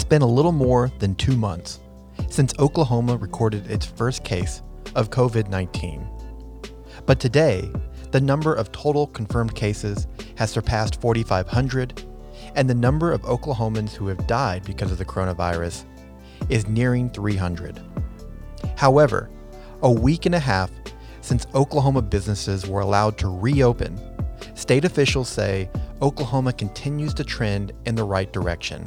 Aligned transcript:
It's 0.00 0.08
been 0.08 0.22
a 0.22 0.26
little 0.26 0.50
more 0.50 0.90
than 0.98 1.14
two 1.14 1.36
months 1.36 1.78
since 2.30 2.58
Oklahoma 2.58 3.18
recorded 3.18 3.70
its 3.70 3.84
first 3.84 4.24
case 4.24 4.62
of 4.94 5.10
COVID 5.10 5.50
19. 5.50 6.08
But 7.04 7.20
today, 7.20 7.70
the 8.10 8.20
number 8.22 8.54
of 8.54 8.72
total 8.72 9.08
confirmed 9.08 9.54
cases 9.54 10.06
has 10.36 10.50
surpassed 10.50 11.02
4,500, 11.02 12.02
and 12.54 12.68
the 12.68 12.74
number 12.74 13.12
of 13.12 13.20
Oklahomans 13.24 13.92
who 13.92 14.06
have 14.06 14.26
died 14.26 14.64
because 14.64 14.90
of 14.90 14.96
the 14.96 15.04
coronavirus 15.04 15.84
is 16.48 16.66
nearing 16.66 17.10
300. 17.10 17.78
However, 18.76 19.28
a 19.82 19.92
week 19.92 20.24
and 20.24 20.34
a 20.34 20.40
half 20.40 20.70
since 21.20 21.46
Oklahoma 21.54 22.00
businesses 22.00 22.66
were 22.66 22.80
allowed 22.80 23.18
to 23.18 23.28
reopen, 23.28 24.00
state 24.54 24.86
officials 24.86 25.28
say 25.28 25.68
Oklahoma 26.00 26.54
continues 26.54 27.12
to 27.12 27.22
trend 27.22 27.72
in 27.84 27.94
the 27.94 28.04
right 28.04 28.32
direction. 28.32 28.86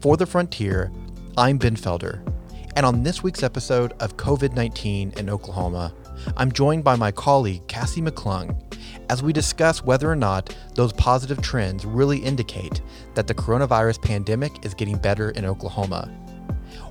For 0.00 0.16
the 0.16 0.26
Frontier, 0.26 0.92
I'm 1.36 1.58
Ben 1.58 1.74
Felder, 1.74 2.24
and 2.76 2.86
on 2.86 3.02
this 3.02 3.24
week's 3.24 3.42
episode 3.42 3.94
of 3.98 4.16
COVID 4.16 4.54
19 4.54 5.14
in 5.16 5.28
Oklahoma, 5.28 5.92
I'm 6.36 6.52
joined 6.52 6.84
by 6.84 6.94
my 6.94 7.10
colleague 7.10 7.66
Cassie 7.66 8.00
McClung 8.00 8.56
as 9.10 9.24
we 9.24 9.32
discuss 9.32 9.82
whether 9.82 10.08
or 10.08 10.14
not 10.14 10.56
those 10.76 10.92
positive 10.92 11.42
trends 11.42 11.84
really 11.84 12.18
indicate 12.18 12.80
that 13.16 13.26
the 13.26 13.34
coronavirus 13.34 14.00
pandemic 14.00 14.64
is 14.64 14.72
getting 14.72 14.98
better 14.98 15.30
in 15.30 15.44
Oklahoma, 15.44 16.08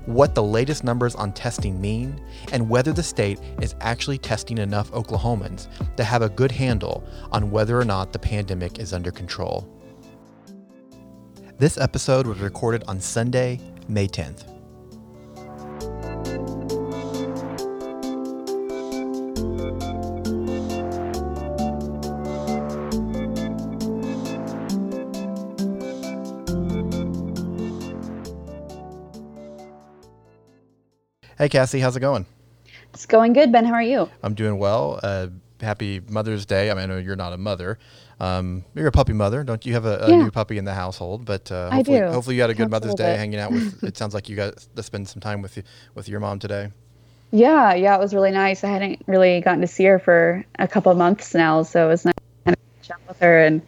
what 0.06 0.36
the 0.36 0.44
latest 0.44 0.84
numbers 0.84 1.16
on 1.16 1.32
testing 1.32 1.80
mean, 1.80 2.22
and 2.52 2.70
whether 2.70 2.92
the 2.92 3.02
state 3.02 3.40
is 3.62 3.74
actually 3.80 4.18
testing 4.18 4.58
enough 4.58 4.92
Oklahomans 4.92 5.70
to 5.96 6.04
have 6.04 6.24
a 6.24 6.30
good 6.30 6.52
handle 6.52 7.08
on 7.32 7.52
whether 7.52 7.80
or 7.80 7.86
not 7.86 8.12
the 8.12 8.20
pandemic 8.20 8.80
is 8.80 8.92
under 8.92 9.12
control. 9.12 9.77
This 11.60 11.76
episode 11.80 12.28
was 12.28 12.38
recorded 12.38 12.84
on 12.88 13.02
Sunday, 13.02 13.60
May 13.88 14.08
10th. 14.08 14.44
Hey, 31.40 31.50
Cassie, 31.50 31.80
how's 31.80 31.96
it 31.96 32.02
going? 32.02 32.28
It's 32.94 33.08
going 33.08 33.34
good, 33.34 33.52
Ben. 33.52 33.66
How 33.66 33.74
are 33.74 33.82
you? 33.82 34.12
I'm 34.22 34.36
doing 34.36 34.60
well. 34.60 35.00
Uh, 35.02 35.30
happy 35.60 36.02
Mother's 36.08 36.46
Day. 36.46 36.70
I 36.70 36.76
mean, 36.76 36.84
I 36.84 36.86
know 36.86 36.98
you're 36.98 37.16
not 37.16 37.34
a 37.34 37.38
mother. 37.38 37.80
Um, 38.20 38.66
you're 38.74 38.88
a 38.88 38.92
puppy 38.92 39.14
mother, 39.14 39.44
don't 39.44 39.64
you? 39.66 39.74
Have 39.74 39.86
a, 39.86 39.98
a 40.00 40.10
yeah. 40.10 40.24
new 40.24 40.32
puppy 40.32 40.58
in 40.58 40.66
the 40.66 40.74
household, 40.74 41.24
but 41.24 41.52
uh, 41.52 41.70
hopefully, 41.70 42.00
hopefully 42.00 42.36
you 42.36 42.42
had 42.42 42.50
a 42.50 42.56
good 42.56 42.70
Mother's 42.70 42.94
a 42.94 42.96
Day 42.96 43.12
bit. 43.12 43.20
hanging 43.20 43.40
out 43.40 43.52
with. 43.52 43.84
it 43.84 43.98
sounds 43.98 44.14
like 44.14 44.28
you 44.28 44.36
got 44.36 44.58
to 44.76 44.84
spend 44.84 45.08
some 45.08 45.22
time 45.22 45.42
with 45.42 45.58
you, 45.58 45.64
with 45.94 46.10
your 46.10 46.20
mom 46.20 46.40
today. 46.40 46.72
Yeah, 47.32 47.74
yeah, 47.76 47.96
it 47.96 48.00
was 48.00 48.14
really 48.14 48.32
nice. 48.32 48.64
I 48.64 48.70
hadn't 48.70 49.04
really 49.06 49.42
gotten 49.42 49.62
to 49.62 49.68
see 49.68 49.84
her 49.86 50.00
for 50.00 50.46
a 50.58 50.68
couple 50.68 50.92
of 50.92 50.98
months 50.98 51.36
now, 51.36 51.62
so 51.62 51.86
it 51.86 51.90
was 51.90 52.06
nice 52.06 52.16
to 52.46 52.56
chat 52.82 52.98
with 53.08 53.20
her 53.20 53.44
and 53.44 53.62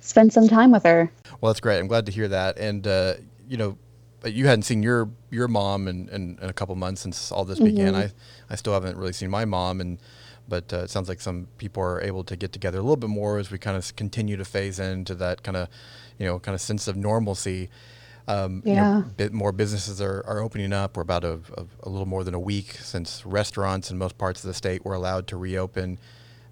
spend 0.00 0.32
some 0.32 0.48
time 0.48 0.70
with 0.70 0.84
her. 0.84 1.10
Well, 1.40 1.52
that's 1.52 1.60
great. 1.60 1.78
I'm 1.78 1.88
glad 1.88 2.06
to 2.06 2.12
hear 2.12 2.28
that. 2.28 2.58
And 2.58 2.86
uh, 2.86 3.14
you 3.48 3.56
know, 3.56 3.76
you 4.24 4.46
hadn't 4.46 4.62
seen 4.62 4.82
your 4.82 5.10
your 5.30 5.48
mom 5.48 5.88
in, 5.88 6.08
in, 6.08 6.38
in 6.40 6.48
a 6.48 6.52
couple 6.52 6.74
months 6.76 7.00
since 7.00 7.32
all 7.32 7.44
this 7.44 7.58
mm-hmm. 7.58 7.76
began. 7.76 7.94
I 7.94 8.12
I 8.48 8.56
still 8.56 8.72
haven't 8.72 8.96
really 8.96 9.12
seen 9.12 9.30
my 9.30 9.44
mom, 9.44 9.80
and 9.80 9.98
but 10.50 10.70
uh, 10.74 10.78
it 10.78 10.90
sounds 10.90 11.08
like 11.08 11.22
some 11.22 11.46
people 11.56 11.82
are 11.82 12.02
able 12.02 12.24
to 12.24 12.36
get 12.36 12.52
together 12.52 12.78
a 12.78 12.82
little 12.82 12.96
bit 12.96 13.08
more 13.08 13.38
as 13.38 13.50
we 13.50 13.56
kind 13.56 13.76
of 13.76 13.96
continue 13.96 14.36
to 14.36 14.44
phase 14.44 14.78
into 14.78 15.14
that 15.14 15.42
kind 15.42 15.56
of 15.56 15.68
you 16.18 16.26
know 16.26 16.38
kind 16.38 16.54
of 16.54 16.60
sense 16.60 16.86
of 16.86 16.96
normalcy. 16.96 17.70
Um, 18.28 18.62
yeah. 18.64 18.72
You 18.72 18.76
know, 18.76 19.04
bit 19.16 19.32
more 19.32 19.50
businesses 19.50 20.00
are, 20.00 20.22
are 20.26 20.40
opening 20.40 20.72
up. 20.72 20.96
We're 20.96 21.02
about 21.02 21.24
a, 21.24 21.40
a, 21.56 21.64
a, 21.84 21.88
little 21.88 22.06
more 22.06 22.22
than 22.22 22.34
a 22.34 22.38
week 22.38 22.74
since 22.74 23.24
restaurants 23.26 23.90
in 23.90 23.98
most 23.98 24.18
parts 24.18 24.44
of 24.44 24.48
the 24.48 24.54
state 24.54 24.84
were 24.84 24.94
allowed 24.94 25.26
to 25.28 25.36
reopen. 25.36 25.98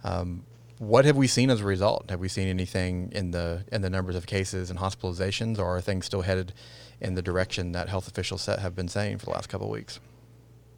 Um, 0.03 0.44
what 0.78 1.04
have 1.04 1.16
we 1.16 1.26
seen 1.26 1.50
as 1.50 1.60
a 1.60 1.64
result? 1.64 2.10
Have 2.10 2.20
we 2.20 2.28
seen 2.28 2.48
anything 2.48 3.12
in 3.12 3.32
the 3.32 3.64
in 3.70 3.82
the 3.82 3.91
numbers 3.91 4.16
of 4.16 4.26
cases 4.26 4.70
and 4.70 4.78
hospitalizations, 4.78 5.58
or 5.58 5.76
are 5.76 5.81
things 5.81 6.06
still 6.06 6.22
headed 6.22 6.53
in 7.00 7.14
the 7.14 7.22
direction 7.22 7.72
that 7.72 7.88
health 7.88 8.08
officials 8.08 8.47
have 8.47 8.75
been 8.75 8.88
saying 8.88 9.19
for 9.19 9.26
the 9.26 9.32
last 9.32 9.48
couple 9.48 9.66
of 9.66 9.72
weeks? 9.72 10.00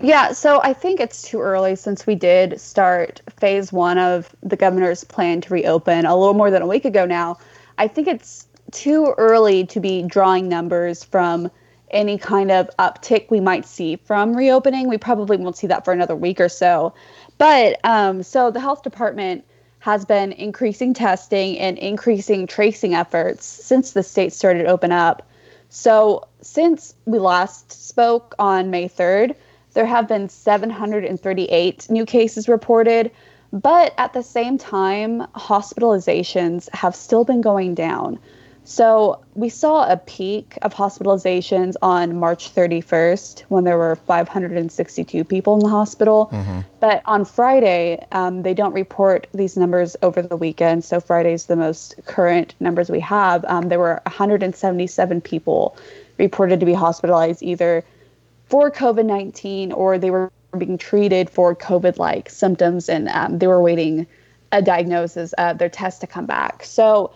Yeah, 0.03 0.33
so 0.33 0.63
I 0.63 0.73
think 0.73 0.99
it's 0.99 1.23
too 1.23 1.41
early 1.41 1.77
since 1.77 2.07
we 2.07 2.15
did 2.15 2.59
start 2.59 3.21
phase 3.39 3.71
one 3.71 3.99
of 3.99 4.35
the 4.43 4.57
governor's 4.57 5.05
plan 5.05 5.43
to 5.43 5.53
reopen 5.53 6.07
a 6.07 6.17
little 6.17 6.33
more 6.33 6.51
than 6.51 6.63
a 6.63 6.67
week 6.67 6.87
ago 6.87 7.05
now. 7.05 7.39
I 7.77 7.87
think 7.87 8.09
it's 8.09 8.47
too 8.73 9.15
early 9.19 9.67
to 9.67 9.79
be 9.79 10.03
drawing 10.03 10.49
numbers 10.49 11.05
from 11.05 11.51
any 11.91 12.17
kind 12.17 12.51
of 12.51 12.71
uptick 12.79 13.31
we 13.31 13.41
might 13.41 13.67
see 13.67 13.97
from 13.97 14.35
reopening. 14.35 14.89
We 14.89 14.97
probably 14.97 15.37
won't 15.37 15.59
see 15.59 15.67
that 15.67 15.85
for 15.85 15.93
another 15.93 16.17
week 16.17 16.41
or 16.41 16.49
so. 16.49 16.95
But 17.37 17.79
um, 17.85 18.23
so 18.23 18.51
the 18.51 18.61
health 18.61 18.83
department 18.83 19.45
has 19.81 20.07
been 20.07 20.33
increasing 20.33 20.95
testing 20.95 21.59
and 21.59 21.77
increasing 21.77 22.47
tracing 22.47 22.95
efforts 22.95 23.45
since 23.45 23.93
the 23.93 24.03
state 24.03 24.33
started 24.33 24.63
to 24.63 24.69
open 24.71 24.93
up. 24.93 25.27
So, 25.69 26.27
since 26.41 26.95
we 27.05 27.19
last 27.19 27.71
spoke 27.71 28.35
on 28.39 28.71
May 28.71 28.89
3rd, 28.89 29.37
there 29.75 29.87
have 29.87 30.09
been 30.09 30.29
738 30.29 31.91
new 31.91 32.05
cases 32.07 32.49
reported, 32.49 33.11
but 33.53 33.95
at 33.99 34.13
the 34.13 34.23
same 34.23 34.59
time, 34.59 35.27
hospitalizations 35.35 36.73
have 36.75 36.95
still 36.95 37.25
been 37.25 37.41
going 37.41 37.75
down. 37.75 38.19
So 38.65 39.25
we 39.35 39.49
saw 39.49 39.91
a 39.91 39.97
peak 39.97 40.57
of 40.63 40.75
hospitalizations 40.75 41.75
on 41.83 42.17
March 42.17 42.55
31st 42.55 43.41
when 43.49 43.65
there 43.65 43.79
were 43.79 43.97
562 43.97 45.25
people 45.25 45.55
in 45.55 45.61
the 45.61 45.69
hospital. 45.69 46.29
Mm-hmm. 46.31 46.61
But 46.79 47.03
on 47.07 47.25
Friday, 47.25 48.07
um, 48.13 48.43
they 48.43 48.55
don't 48.55 48.73
report 48.73 49.27
these 49.33 49.57
numbers 49.57 49.97
over 50.03 50.23
the 50.23 50.37
weekend. 50.37 50.85
So 50.85 51.01
Friday's 51.01 51.47
the 51.47 51.57
most 51.57 51.97
current 52.05 52.55
numbers 52.61 52.91
we 52.91 53.01
have. 53.01 53.45
Um, 53.47 53.71
there 53.71 53.81
were 53.81 54.01
177 54.07 55.21
people 55.23 55.77
reported 56.19 56.61
to 56.61 56.67
be 56.67 56.75
hospitalized 56.75 57.43
either 57.43 57.83
for 58.51 58.71
COVID 58.71 59.07
19 59.07 59.73
or 59.73 59.97
they 59.97 60.11
were 60.11 60.31
being 60.59 60.77
treated 60.77 61.31
for 61.31 61.55
COVID 61.55 61.99
like 61.99 62.29
symptoms 62.29 62.89
and 62.89 63.09
um, 63.09 63.39
they 63.39 63.47
were 63.47 63.63
waiting 63.63 64.07
a 64.53 64.61
diagnosis, 64.61 65.33
uh, 65.39 65.53
their 65.53 65.69
test 65.69 66.01
to 66.01 66.07
come 66.07 66.27
back. 66.27 66.65
So 66.65 67.13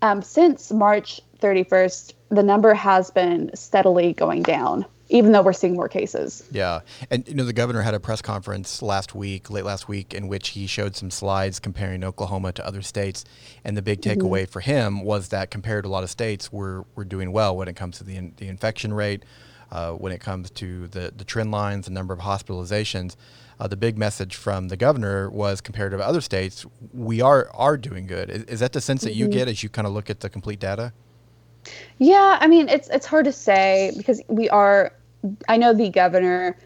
um, 0.00 0.22
since 0.22 0.72
March 0.72 1.20
31st, 1.40 2.14
the 2.30 2.42
number 2.42 2.74
has 2.74 3.10
been 3.10 3.50
steadily 3.54 4.14
going 4.14 4.42
down, 4.42 4.86
even 5.08 5.32
though 5.32 5.42
we're 5.42 5.52
seeing 5.52 5.74
more 5.74 5.88
cases. 5.88 6.42
Yeah. 6.50 6.80
And, 7.10 7.26
you 7.28 7.34
know, 7.34 7.44
the 7.44 7.52
governor 7.52 7.82
had 7.82 7.94
a 7.94 8.00
press 8.00 8.22
conference 8.22 8.80
last 8.80 9.14
week, 9.14 9.50
late 9.50 9.64
last 9.64 9.88
week, 9.88 10.14
in 10.14 10.28
which 10.28 10.50
he 10.50 10.66
showed 10.66 10.96
some 10.96 11.10
slides 11.10 11.58
comparing 11.58 12.02
Oklahoma 12.04 12.52
to 12.52 12.66
other 12.66 12.82
states. 12.82 13.24
And 13.64 13.76
the 13.76 13.82
big 13.82 14.00
mm-hmm. 14.00 14.20
takeaway 14.20 14.42
mm-hmm. 14.42 14.52
for 14.52 14.60
him 14.60 15.04
was 15.04 15.28
that 15.28 15.50
compared 15.50 15.84
to 15.84 15.88
a 15.88 15.92
lot 15.92 16.04
of 16.04 16.10
states, 16.10 16.52
we're, 16.52 16.84
we're 16.94 17.04
doing 17.04 17.32
well 17.32 17.56
when 17.56 17.68
it 17.68 17.76
comes 17.76 17.98
to 17.98 18.04
the, 18.04 18.16
in, 18.16 18.32
the 18.38 18.48
infection 18.48 18.94
rate, 18.94 19.24
uh, 19.70 19.92
when 19.92 20.12
it 20.12 20.20
comes 20.20 20.50
to 20.50 20.88
the, 20.88 21.12
the 21.16 21.24
trend 21.24 21.50
lines, 21.50 21.86
the 21.86 21.92
number 21.92 22.14
of 22.14 22.20
hospitalizations 22.20 23.16
uh, 23.60 23.66
the 23.66 23.76
big 23.76 23.98
message 23.98 24.36
from 24.36 24.68
the 24.68 24.76
governor 24.76 25.30
was 25.30 25.60
compared 25.60 25.92
to 25.92 25.98
other 25.98 26.20
states, 26.20 26.64
we 26.92 27.20
are 27.20 27.50
are 27.54 27.76
doing 27.76 28.06
good. 28.06 28.30
Is, 28.30 28.44
is 28.44 28.60
that 28.60 28.72
the 28.72 28.80
sense 28.80 29.02
that 29.02 29.14
you 29.14 29.26
mm-hmm. 29.26 29.38
get 29.38 29.48
as 29.48 29.62
you 29.62 29.68
kind 29.68 29.86
of 29.86 29.92
look 29.92 30.10
at 30.10 30.20
the 30.20 30.30
complete 30.30 30.60
data? 30.60 30.92
Yeah, 31.98 32.38
I 32.40 32.46
mean 32.46 32.68
it's 32.68 32.88
it's 32.88 33.06
hard 33.06 33.24
to 33.24 33.32
say 33.32 33.92
because 33.96 34.22
we 34.28 34.48
are. 34.48 34.92
I 35.48 35.56
know 35.56 35.74
the 35.74 35.90
governor 35.90 36.56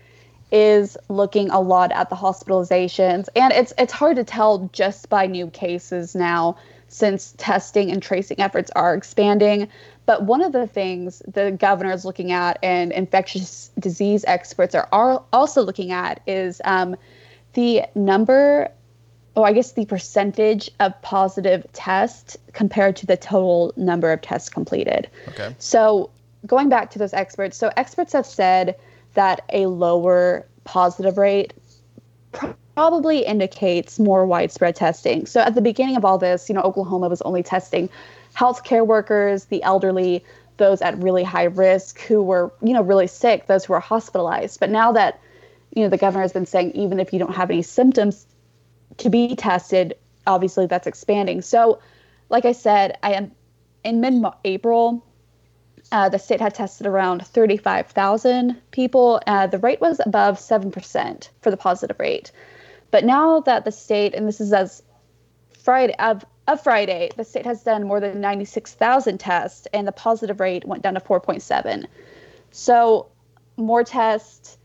is 0.51 0.99
looking 1.09 1.49
a 1.49 1.59
lot 1.61 1.91
at 1.93 2.11
the 2.11 2.17
hospitalizations, 2.17 3.29
and 3.35 3.53
it's 3.53 3.73
it's 3.79 3.93
hard 3.93 4.17
to 4.17 4.25
tell 4.25 4.71
just 4.73 5.09
by 5.09 5.27
new 5.27 5.49
cases 5.49 6.15
now 6.15 6.57
since 6.89 7.35
testing 7.39 7.91
and 7.91 8.03
tracing 8.03 8.39
efforts 8.39 8.71
are 8.77 8.95
expanding. 8.95 9.67
But 10.05 10.25
one 10.25 10.43
of 10.43 10.53
the 10.53 10.67
things 10.67 11.23
the 11.29 11.53
governor 11.53 11.93
is 11.93 12.05
looking 12.05 12.33
at 12.33 12.59
and 12.63 12.93
infectious 12.93 13.71
disease 13.79 14.25
experts 14.27 14.75
are, 14.75 14.89
are 14.93 15.23
also 15.33 15.63
looking 15.63 15.93
at 15.93 16.21
is 16.27 16.61
um, 16.65 16.97
the 17.53 17.83
number, 17.95 18.69
or 19.37 19.47
I 19.47 19.53
guess 19.53 19.73
the 19.73 19.85
percentage 19.85 20.71
of 20.81 21.01
positive 21.03 21.67
tests 21.73 22.37
compared 22.53 22.97
to 22.97 23.07
the 23.07 23.17
total 23.17 23.73
number 23.77 24.13
of 24.13 24.21
tests 24.21 24.49
completed. 24.49 25.09
Okay. 25.29 25.55
So 25.59 26.11
going 26.47 26.69
back 26.69 26.91
to 26.91 26.99
those 26.99 27.15
experts, 27.15 27.57
so 27.57 27.71
experts 27.77 28.13
have 28.13 28.27
said 28.27 28.77
that 29.15 29.43
a 29.53 29.67
lower 29.67 30.47
positive 30.65 31.17
rate 31.17 31.53
probably 32.75 33.25
indicates 33.25 33.99
more 33.99 34.27
widespread 34.27 34.75
testing. 34.75 35.27
So 35.27 35.41
at 35.41 35.55
the 35.55 35.61
beginning 35.61 35.97
of 35.97 36.05
all 36.05 36.19
this, 36.19 36.49
you 36.49 36.55
know, 36.55 36.63
Oklahoma 36.63 37.09
was 37.09 37.23
only 37.23 37.43
testing 37.43 37.91
healthcare 38.37 38.87
workers, 38.87 39.47
the 39.47 39.63
elderly, 39.63 40.25
those 40.57 40.83
at 40.83 41.03
really 41.03 41.25
high 41.25 41.45
risk 41.45 42.01
who 42.01 42.23
were, 42.23 42.53
you 42.63 42.73
know, 42.73 42.83
really 42.83 43.07
sick, 43.07 43.47
those 43.47 43.65
who 43.65 43.73
were 43.73 43.81
hospitalized. 43.81 44.61
But 44.61 44.71
now 44.71 44.93
that, 44.93 45.21
you 45.75 45.83
know, 45.83 45.89
the 45.89 45.97
governor 45.97 46.23
has 46.23 46.33
been 46.33 46.47
saying 46.47 46.73
even 46.73 47.01
if 47.01 47.13
you 47.13 47.19
don't 47.19 47.35
have 47.35 47.51
any 47.51 47.63
symptoms 47.63 48.27
to 48.99 49.11
be 49.11 49.35
tested, 49.37 49.95
obviously 50.27 50.67
that's 50.67 50.87
expanding. 50.87 51.43
So, 51.43 51.81
like 52.29 52.45
I 52.45 52.53
said, 52.53 52.99
I 53.03 53.15
am 53.15 53.33
in 53.85 54.01
mid-April, 54.01 55.05
uh, 55.91 56.09
the 56.09 56.19
state 56.19 56.41
had 56.41 56.55
tested 56.55 56.87
around 56.87 57.27
35,000 57.27 58.61
people. 58.71 59.21
Uh, 59.27 59.47
the 59.47 59.59
rate 59.59 59.81
was 59.81 60.01
above 60.05 60.39
7% 60.39 61.29
for 61.41 61.51
the 61.51 61.57
positive 61.57 61.99
rate. 61.99 62.33
But 62.91 63.05
now 63.05 63.41
that 63.41 63.65
the 63.65 63.73
state, 63.73 64.15
and 64.15 64.27
this 64.27 64.41
is 64.41 64.53
as 64.53 64.83
Friday 65.63 65.95
of, 65.99 66.25
of 66.49 66.63
Friday, 66.63 67.11
the 67.17 67.25
state 67.25 67.47
has 67.47 67.63
done 67.63 67.87
more 67.87 68.01
than 68.01 68.21
96,000 68.21 69.19
tests, 69.19 69.67
and 69.73 69.87
the 69.87 69.93
positive 69.93 70.41
rate 70.41 70.67
went 70.67 70.83
down 70.83 70.95
to 70.95 71.01
4.7. 71.01 71.87
So 72.51 73.07
more 73.57 73.85
tests, 73.85 74.59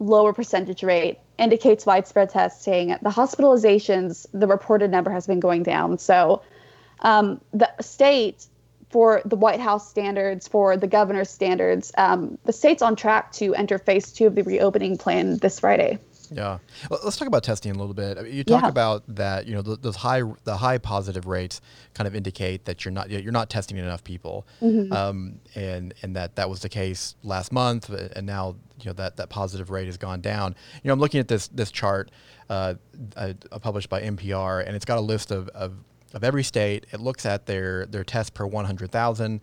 lower 0.00 0.32
percentage 0.32 0.82
rate 0.82 1.18
indicates 1.38 1.86
widespread 1.86 2.30
testing. 2.30 2.88
The 2.88 3.10
hospitalizations, 3.10 4.26
the 4.32 4.46
reported 4.46 4.90
number 4.90 5.10
has 5.10 5.26
been 5.26 5.40
going 5.40 5.64
down. 5.64 5.98
So 5.98 6.42
um, 7.00 7.40
the 7.52 7.70
state 7.80 8.46
for 8.90 9.20
the 9.24 9.34
White 9.34 9.58
House 9.58 9.88
standards, 9.88 10.46
for 10.46 10.76
the 10.76 10.86
governor's 10.86 11.30
standards, 11.30 11.90
um, 11.98 12.38
the 12.44 12.52
state's 12.52 12.82
on 12.82 12.94
track 12.94 13.32
to 13.32 13.52
enter 13.54 13.78
phase 13.78 14.12
two 14.12 14.28
of 14.28 14.36
the 14.36 14.42
reopening 14.44 14.96
plan 14.96 15.38
this 15.38 15.58
Friday. 15.58 15.98
Yeah, 16.30 16.58
well, 16.90 17.00
let's 17.04 17.16
talk 17.16 17.28
about 17.28 17.44
testing 17.44 17.74
a 17.74 17.78
little 17.78 17.94
bit. 17.94 18.28
you 18.28 18.44
talk 18.44 18.62
yeah. 18.62 18.68
about 18.68 19.02
that. 19.14 19.46
You 19.46 19.54
know, 19.54 19.62
those 19.62 19.96
high 19.96 20.22
the 20.44 20.56
high 20.56 20.78
positive 20.78 21.26
rates 21.26 21.60
kind 21.94 22.06
of 22.06 22.14
indicate 22.14 22.64
that 22.64 22.84
you're 22.84 22.92
not 22.92 23.10
you're 23.10 23.32
not 23.32 23.50
testing 23.50 23.76
enough 23.76 24.04
people, 24.04 24.46
mm-hmm. 24.60 24.92
um, 24.92 25.40
and 25.54 25.94
and 26.02 26.16
that 26.16 26.36
that 26.36 26.48
was 26.48 26.60
the 26.60 26.68
case 26.68 27.16
last 27.22 27.52
month, 27.52 27.88
and 27.90 28.26
now 28.26 28.56
you 28.80 28.86
know 28.86 28.92
that 28.94 29.16
that 29.16 29.28
positive 29.28 29.70
rate 29.70 29.86
has 29.86 29.96
gone 29.96 30.20
down. 30.20 30.54
You 30.82 30.88
know, 30.88 30.92
I'm 30.94 31.00
looking 31.00 31.20
at 31.20 31.28
this 31.28 31.48
this 31.48 31.70
chart 31.70 32.10
uh, 32.50 32.74
uh, 33.16 33.34
published 33.60 33.88
by 33.88 34.02
NPR, 34.02 34.66
and 34.66 34.76
it's 34.76 34.84
got 34.84 34.98
a 34.98 35.02
list 35.02 35.30
of, 35.30 35.48
of 35.48 35.74
of 36.12 36.24
every 36.24 36.44
state. 36.44 36.86
It 36.92 37.00
looks 37.00 37.26
at 37.26 37.46
their 37.46 37.86
their 37.86 38.04
tests 38.04 38.30
per 38.30 38.46
100,000 38.46 39.40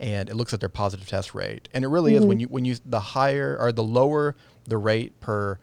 and 0.00 0.28
it 0.28 0.34
looks 0.36 0.54
at 0.54 0.60
their 0.60 0.68
positive 0.68 1.08
test 1.08 1.34
rate. 1.34 1.68
And 1.74 1.84
it 1.84 1.88
really 1.88 2.12
mm-hmm. 2.12 2.22
is 2.22 2.26
when 2.26 2.40
you 2.40 2.46
when 2.48 2.64
you 2.64 2.76
the 2.84 3.00
higher 3.00 3.56
or 3.58 3.72
the 3.72 3.82
lower 3.82 4.36
the 4.66 4.78
rate 4.78 5.18
per 5.20 5.58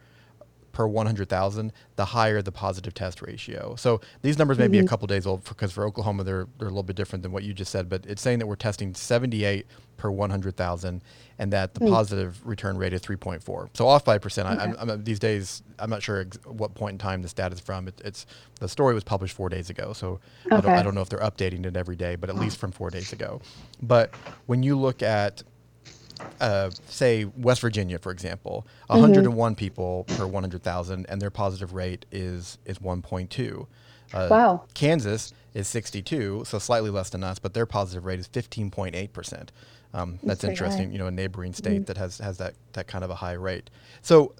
per 0.76 0.86
100,000, 0.86 1.72
the 1.96 2.04
higher 2.04 2.42
the 2.42 2.52
positive 2.52 2.92
test 2.92 3.22
ratio. 3.22 3.74
So 3.76 4.02
these 4.20 4.36
numbers 4.36 4.58
may 4.58 4.64
mm-hmm. 4.64 4.72
be 4.72 4.78
a 4.78 4.82
mm-hmm. 4.82 4.88
couple 4.88 5.06
days 5.06 5.26
old 5.26 5.42
because 5.44 5.72
for 5.72 5.86
Oklahoma 5.86 6.22
they're 6.22 6.46
they're 6.58 6.68
a 6.68 6.70
little 6.70 6.82
bit 6.82 6.96
different 6.96 7.22
than 7.22 7.32
what 7.32 7.44
you 7.44 7.54
just 7.54 7.72
said, 7.72 7.88
but 7.88 8.04
it's 8.04 8.20
saying 8.20 8.40
that 8.40 8.46
we're 8.46 8.56
testing 8.56 8.92
78 8.92 9.64
per 9.96 10.10
100,000 10.10 11.02
and 11.38 11.52
that 11.54 11.72
the 11.72 11.80
mm. 11.80 11.90
positive 11.90 12.46
return 12.46 12.76
rate 12.76 12.92
is 12.92 13.00
3.4. 13.00 13.70
So 13.72 13.88
off 13.88 14.04
by 14.04 14.16
a 14.16 14.20
percent. 14.20 14.48
Okay. 14.48 14.74
I, 14.78 14.82
am 14.82 15.02
these 15.02 15.18
days, 15.18 15.62
I'm 15.78 15.88
not 15.88 16.02
sure 16.02 16.20
ex- 16.20 16.38
what 16.44 16.74
point 16.74 16.92
in 16.92 16.98
time 16.98 17.22
this 17.22 17.32
data 17.32 17.54
is 17.54 17.60
from. 17.60 17.88
It, 17.88 17.98
it's 18.04 18.26
the 18.60 18.68
story 18.68 18.92
was 18.92 19.02
published 19.02 19.34
four 19.34 19.48
days 19.48 19.70
ago, 19.70 19.94
so 19.94 20.20
okay. 20.44 20.56
I, 20.56 20.60
don't, 20.60 20.72
I, 20.72 20.82
don't, 20.82 20.94
know 20.94 21.00
if 21.00 21.08
they're 21.08 21.20
updating 21.20 21.64
it 21.64 21.74
every 21.74 21.96
day, 21.96 22.16
but 22.16 22.28
at 22.28 22.36
least 22.36 22.58
from 22.58 22.70
four 22.70 22.90
days 22.90 23.14
ago. 23.14 23.40
But 23.80 24.14
when 24.44 24.62
you 24.62 24.78
look 24.78 25.02
at 25.02 25.42
uh, 26.40 26.70
say 26.88 27.24
West 27.24 27.60
Virginia, 27.60 27.98
for 27.98 28.12
example, 28.12 28.66
101 28.88 29.52
mm-hmm. 29.52 29.58
people 29.58 30.04
per 30.16 30.26
100,000, 30.26 31.06
and 31.08 31.22
their 31.22 31.30
positive 31.30 31.74
rate 31.74 32.06
is 32.12 32.58
is 32.64 32.78
1.2. 32.78 33.66
Uh, 34.14 34.28
wow. 34.30 34.64
Kansas 34.74 35.32
is 35.54 35.66
62, 35.66 36.44
so 36.46 36.58
slightly 36.58 36.90
less 36.90 37.10
than 37.10 37.24
us, 37.24 37.38
but 37.38 37.54
their 37.54 37.66
positive 37.66 38.04
rate 38.04 38.20
is 38.20 38.28
15.8 38.28 39.12
percent. 39.12 39.52
Um, 39.94 40.18
that's, 40.22 40.44
interesting. 40.44 40.88
High. 40.88 40.92
You 40.92 40.98
know, 40.98 41.06
a 41.06 41.10
neighboring 41.10 41.54
state 41.54 41.76
mm-hmm. 41.76 41.84
that 41.84 41.96
has 41.96 42.18
has 42.18 42.38
that 42.38 42.54
that 42.72 42.86
kind 42.86 43.02
of 43.02 43.10
a 43.10 43.14
high 43.14 43.32
rate. 43.32 43.70
So 44.02 44.34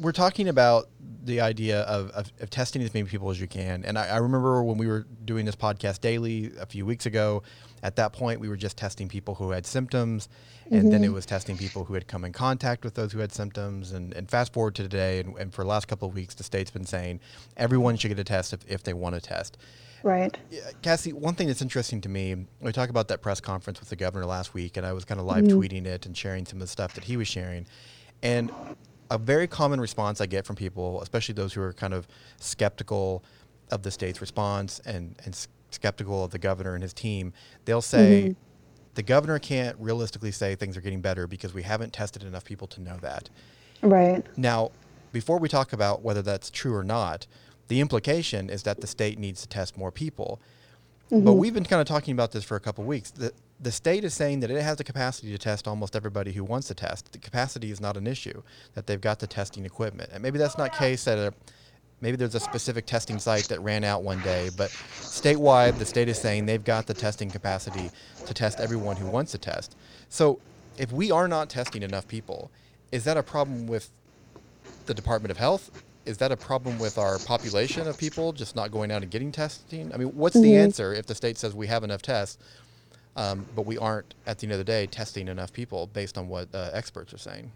we're 0.00 0.12
talking 0.12 0.48
about 0.48 0.88
the 1.24 1.40
idea 1.40 1.80
of, 1.82 2.10
of, 2.10 2.32
of, 2.40 2.50
testing 2.50 2.82
as 2.82 2.94
many 2.94 3.06
people 3.06 3.30
as 3.30 3.40
you 3.40 3.46
can. 3.46 3.84
And 3.84 3.98
I, 3.98 4.08
I, 4.08 4.16
remember 4.16 4.62
when 4.62 4.78
we 4.78 4.86
were 4.86 5.06
doing 5.24 5.44
this 5.44 5.56
podcast 5.56 6.00
daily 6.00 6.52
a 6.58 6.64
few 6.64 6.86
weeks 6.86 7.04
ago, 7.04 7.42
at 7.82 7.96
that 7.96 8.12
point, 8.12 8.40
we 8.40 8.48
were 8.48 8.56
just 8.56 8.76
testing 8.76 9.08
people 9.08 9.34
who 9.34 9.50
had 9.50 9.66
symptoms, 9.66 10.28
and 10.70 10.82
mm-hmm. 10.82 10.90
then 10.90 11.04
it 11.04 11.12
was 11.12 11.26
testing 11.26 11.56
people 11.56 11.84
who 11.84 11.94
had 11.94 12.06
come 12.06 12.24
in 12.24 12.32
contact 12.32 12.84
with 12.84 12.94
those 12.94 13.12
who 13.12 13.18
had 13.18 13.32
symptoms. 13.32 13.92
And, 13.92 14.12
and 14.14 14.28
fast 14.28 14.52
forward 14.52 14.74
to 14.76 14.82
today, 14.82 15.20
and, 15.20 15.36
and, 15.36 15.54
for 15.54 15.62
the 15.62 15.68
last 15.68 15.88
couple 15.88 16.08
of 16.08 16.14
weeks, 16.14 16.34
the 16.34 16.44
state's 16.44 16.70
been 16.70 16.86
saying 16.86 17.20
everyone 17.56 17.96
should 17.96 18.08
get 18.08 18.18
a 18.18 18.24
test 18.24 18.52
if, 18.52 18.60
if 18.68 18.82
they 18.82 18.92
want 18.92 19.14
to 19.14 19.20
test. 19.20 19.56
Right. 20.02 20.36
Cassie, 20.82 21.12
one 21.12 21.34
thing 21.34 21.48
that's 21.48 21.62
interesting 21.62 22.00
to 22.02 22.08
me, 22.08 22.46
we 22.60 22.72
talked 22.72 22.90
about 22.90 23.08
that 23.08 23.20
press 23.20 23.40
conference 23.40 23.80
with 23.80 23.88
the 23.88 23.96
governor 23.96 24.26
last 24.26 24.54
week, 24.54 24.76
and 24.76 24.86
I 24.86 24.92
was 24.92 25.04
kind 25.04 25.20
of 25.20 25.26
live 25.26 25.44
mm-hmm. 25.44 25.58
tweeting 25.58 25.86
it 25.86 26.06
and 26.06 26.16
sharing 26.16 26.46
some 26.46 26.58
of 26.58 26.60
the 26.60 26.68
stuff 26.68 26.94
that 26.94 27.04
he 27.04 27.16
was 27.16 27.26
sharing. 27.26 27.66
And 28.22 28.52
a 29.10 29.18
very 29.18 29.46
common 29.46 29.80
response 29.80 30.20
I 30.20 30.26
get 30.26 30.44
from 30.44 30.56
people, 30.56 31.00
especially 31.02 31.34
those 31.34 31.52
who 31.52 31.62
are 31.62 31.72
kind 31.72 31.94
of 31.94 32.06
skeptical 32.38 33.24
of 33.70 33.82
the 33.82 33.90
state's 33.90 34.20
response 34.20 34.80
and, 34.80 35.14
and 35.24 35.34
skeptical 35.70 36.24
of 36.24 36.30
the 36.30 36.38
governor 36.38 36.74
and 36.74 36.82
his 36.82 36.92
team, 36.92 37.32
they'll 37.64 37.82
say, 37.82 38.22
mm-hmm. 38.22 38.40
the 38.94 39.02
governor 39.02 39.38
can't 39.38 39.76
realistically 39.78 40.32
say 40.32 40.54
things 40.54 40.76
are 40.76 40.80
getting 40.80 41.00
better 41.00 41.26
because 41.26 41.54
we 41.54 41.62
haven't 41.62 41.92
tested 41.92 42.22
enough 42.22 42.44
people 42.44 42.66
to 42.68 42.80
know 42.80 42.96
that. 43.02 43.30
Right. 43.82 44.24
Now, 44.36 44.70
before 45.12 45.38
we 45.38 45.48
talk 45.48 45.72
about 45.72 46.02
whether 46.02 46.22
that's 46.22 46.50
true 46.50 46.74
or 46.74 46.84
not, 46.84 47.26
the 47.68 47.80
implication 47.80 48.50
is 48.50 48.62
that 48.64 48.80
the 48.80 48.86
state 48.86 49.18
needs 49.18 49.42
to 49.42 49.48
test 49.48 49.76
more 49.76 49.92
people. 49.92 50.40
Mm-hmm. 51.10 51.24
But 51.24 51.34
we've 51.34 51.54
been 51.54 51.64
kind 51.64 51.80
of 51.80 51.86
talking 51.86 52.12
about 52.12 52.32
this 52.32 52.44
for 52.44 52.56
a 52.56 52.60
couple 52.60 52.84
weeks. 52.84 53.10
The, 53.10 53.32
the 53.60 53.72
state 53.72 54.04
is 54.04 54.14
saying 54.14 54.40
that 54.40 54.50
it 54.50 54.62
has 54.62 54.76
the 54.76 54.84
capacity 54.84 55.32
to 55.32 55.38
test 55.38 55.66
almost 55.66 55.96
everybody 55.96 56.32
who 56.32 56.44
wants 56.44 56.68
to 56.68 56.74
test. 56.74 57.12
The 57.12 57.18
capacity 57.18 57.70
is 57.70 57.80
not 57.80 57.96
an 57.96 58.06
issue, 58.06 58.42
that 58.74 58.86
they've 58.86 59.00
got 59.00 59.18
the 59.18 59.26
testing 59.26 59.64
equipment. 59.64 60.10
And 60.12 60.22
maybe 60.22 60.38
that's 60.38 60.58
not 60.58 60.74
case 60.74 61.08
at 61.08 61.18
a 61.18 61.32
maybe 62.00 62.16
there's 62.16 62.34
a 62.34 62.40
specific 62.40 62.86
testing 62.86 63.18
site 63.18 63.44
that 63.48 63.60
ran 63.60 63.84
out 63.84 64.02
one 64.02 64.20
day, 64.22 64.50
but 64.56 64.70
statewide 65.00 65.78
the 65.78 65.84
state 65.84 66.08
is 66.08 66.18
saying 66.18 66.46
they've 66.46 66.64
got 66.64 66.86
the 66.86 66.94
testing 66.94 67.30
capacity 67.30 67.90
to 68.26 68.34
test 68.34 68.60
everyone 68.60 68.96
who 68.96 69.06
wants 69.06 69.32
to 69.32 69.38
test. 69.38 69.76
So 70.08 70.40
if 70.76 70.92
we 70.92 71.10
are 71.10 71.28
not 71.28 71.48
testing 71.48 71.82
enough 71.82 72.06
people, 72.08 72.50
is 72.92 73.04
that 73.04 73.16
a 73.16 73.22
problem 73.22 73.66
with 73.66 73.90
the 74.86 74.94
Department 74.94 75.30
of 75.30 75.36
Health? 75.36 75.70
is 76.08 76.16
that 76.16 76.32
a 76.32 76.36
problem 76.36 76.78
with 76.78 76.96
our 76.96 77.18
population 77.18 77.86
of 77.86 77.98
people 77.98 78.32
just 78.32 78.56
not 78.56 78.70
going 78.70 78.90
out 78.90 79.02
and 79.02 79.10
getting 79.10 79.30
testing? 79.30 79.92
I 79.92 79.98
mean, 79.98 80.08
what's 80.16 80.34
mm-hmm. 80.34 80.44
the 80.44 80.56
answer 80.56 80.94
if 80.94 81.04
the 81.04 81.14
state 81.14 81.36
says 81.36 81.54
we 81.54 81.66
have 81.66 81.84
enough 81.84 82.00
tests, 82.00 82.38
um, 83.14 83.44
but 83.54 83.66
we 83.66 83.76
aren't 83.76 84.14
at 84.26 84.38
the 84.38 84.46
end 84.46 84.52
of 84.52 84.58
the 84.58 84.64
day 84.64 84.86
testing 84.86 85.28
enough 85.28 85.52
people 85.52 85.86
based 85.88 86.16
on 86.16 86.28
what 86.28 86.48
uh, 86.54 86.70
experts 86.72 87.12
are 87.12 87.18
saying? 87.18 87.52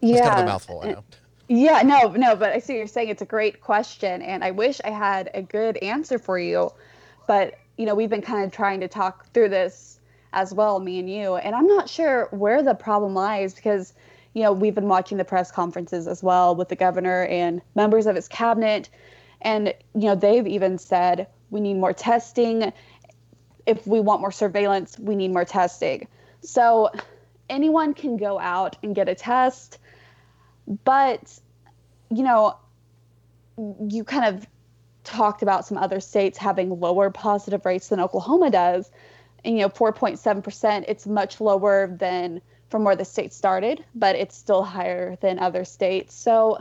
Yeah, 0.00 0.16
it's 0.16 0.26
kind 0.26 0.40
of 0.40 0.46
a 0.46 0.48
mouthful. 0.48 0.80
I 0.82 0.92
know. 0.92 1.04
Yeah, 1.54 1.82
no, 1.82 2.08
no, 2.12 2.34
but 2.34 2.52
I 2.52 2.58
see 2.58 2.74
what 2.74 2.78
you're 2.78 2.86
saying. 2.86 3.08
It's 3.10 3.22
a 3.22 3.26
great 3.26 3.60
question, 3.60 4.22
and 4.22 4.42
I 4.42 4.52
wish 4.52 4.80
I 4.84 4.90
had 4.90 5.30
a 5.34 5.42
good 5.42 5.76
answer 5.78 6.18
for 6.18 6.38
you, 6.38 6.72
but 7.26 7.58
you 7.76 7.84
know, 7.84 7.94
we've 7.94 8.10
been 8.10 8.22
kind 8.22 8.44
of 8.44 8.52
trying 8.52 8.80
to 8.80 8.88
talk 8.88 9.26
through 9.32 9.50
this 9.50 9.98
as 10.32 10.54
well, 10.54 10.80
me 10.80 10.98
and 10.98 11.10
you, 11.10 11.36
and 11.36 11.54
I'm 11.54 11.66
not 11.66 11.90
sure 11.90 12.28
where 12.30 12.62
the 12.62 12.74
problem 12.74 13.14
lies 13.14 13.54
because 13.54 13.92
you 14.34 14.42
know, 14.42 14.52
we've 14.52 14.74
been 14.74 14.88
watching 14.88 15.18
the 15.18 15.24
press 15.24 15.50
conferences 15.50 16.06
as 16.08 16.22
well 16.22 16.54
with 16.54 16.68
the 16.68 16.76
governor 16.76 17.26
and 17.26 17.60
members 17.74 18.06
of 18.06 18.16
his 18.16 18.28
cabinet. 18.28 18.88
And, 19.42 19.74
you 19.94 20.06
know, 20.06 20.14
they've 20.14 20.46
even 20.46 20.78
said 20.78 21.26
we 21.50 21.60
need 21.60 21.74
more 21.74 21.92
testing. 21.92 22.72
If 23.66 23.86
we 23.86 24.00
want 24.00 24.20
more 24.20 24.32
surveillance, 24.32 24.98
we 24.98 25.16
need 25.16 25.32
more 25.32 25.44
testing. 25.44 26.08
So 26.40 26.90
anyone 27.50 27.92
can 27.94 28.16
go 28.16 28.38
out 28.38 28.76
and 28.82 28.94
get 28.94 29.08
a 29.08 29.14
test. 29.14 29.78
But, 30.84 31.40
you 32.16 32.22
know, 32.22 32.56
you 33.88 34.04
kind 34.04 34.34
of 34.34 34.46
talked 35.04 35.42
about 35.42 35.66
some 35.66 35.78
other 35.78 36.00
states 36.00 36.38
having 36.38 36.80
lower 36.80 37.10
positive 37.10 37.64
rates 37.66 37.88
than 37.88 38.00
Oklahoma 38.00 38.50
does. 38.50 38.90
And, 39.44 39.56
you 39.56 39.62
know, 39.62 39.68
4.7%, 39.68 40.84
it's 40.86 41.06
much 41.06 41.40
lower 41.40 41.96
than 41.98 42.40
from 42.70 42.84
where 42.84 42.96
the 42.96 43.04
state 43.04 43.32
started, 43.32 43.84
but 43.94 44.16
it's 44.16 44.36
still 44.36 44.62
higher 44.62 45.16
than 45.20 45.38
other 45.38 45.64
states. 45.64 46.14
So 46.14 46.58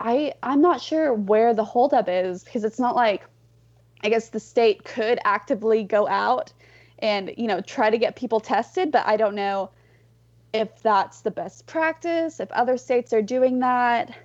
I 0.00 0.34
I'm 0.42 0.60
not 0.60 0.80
sure 0.80 1.12
where 1.12 1.54
the 1.54 1.64
holdup 1.64 2.08
is 2.08 2.44
because 2.44 2.64
it's 2.64 2.78
not 2.78 2.94
like 2.94 3.24
I 4.02 4.08
guess 4.08 4.28
the 4.28 4.40
state 4.40 4.84
could 4.84 5.18
actively 5.24 5.82
go 5.82 6.08
out 6.08 6.52
and 7.00 7.32
you 7.36 7.46
know 7.46 7.60
try 7.60 7.90
to 7.90 7.98
get 7.98 8.16
people 8.16 8.40
tested, 8.40 8.92
but 8.92 9.06
I 9.06 9.16
don't 9.16 9.34
know 9.34 9.70
if 10.52 10.82
that's 10.82 11.20
the 11.20 11.30
best 11.30 11.66
practice, 11.66 12.40
if 12.40 12.50
other 12.52 12.76
states 12.76 13.12
are 13.12 13.22
doing 13.22 13.60
that. 13.60 14.16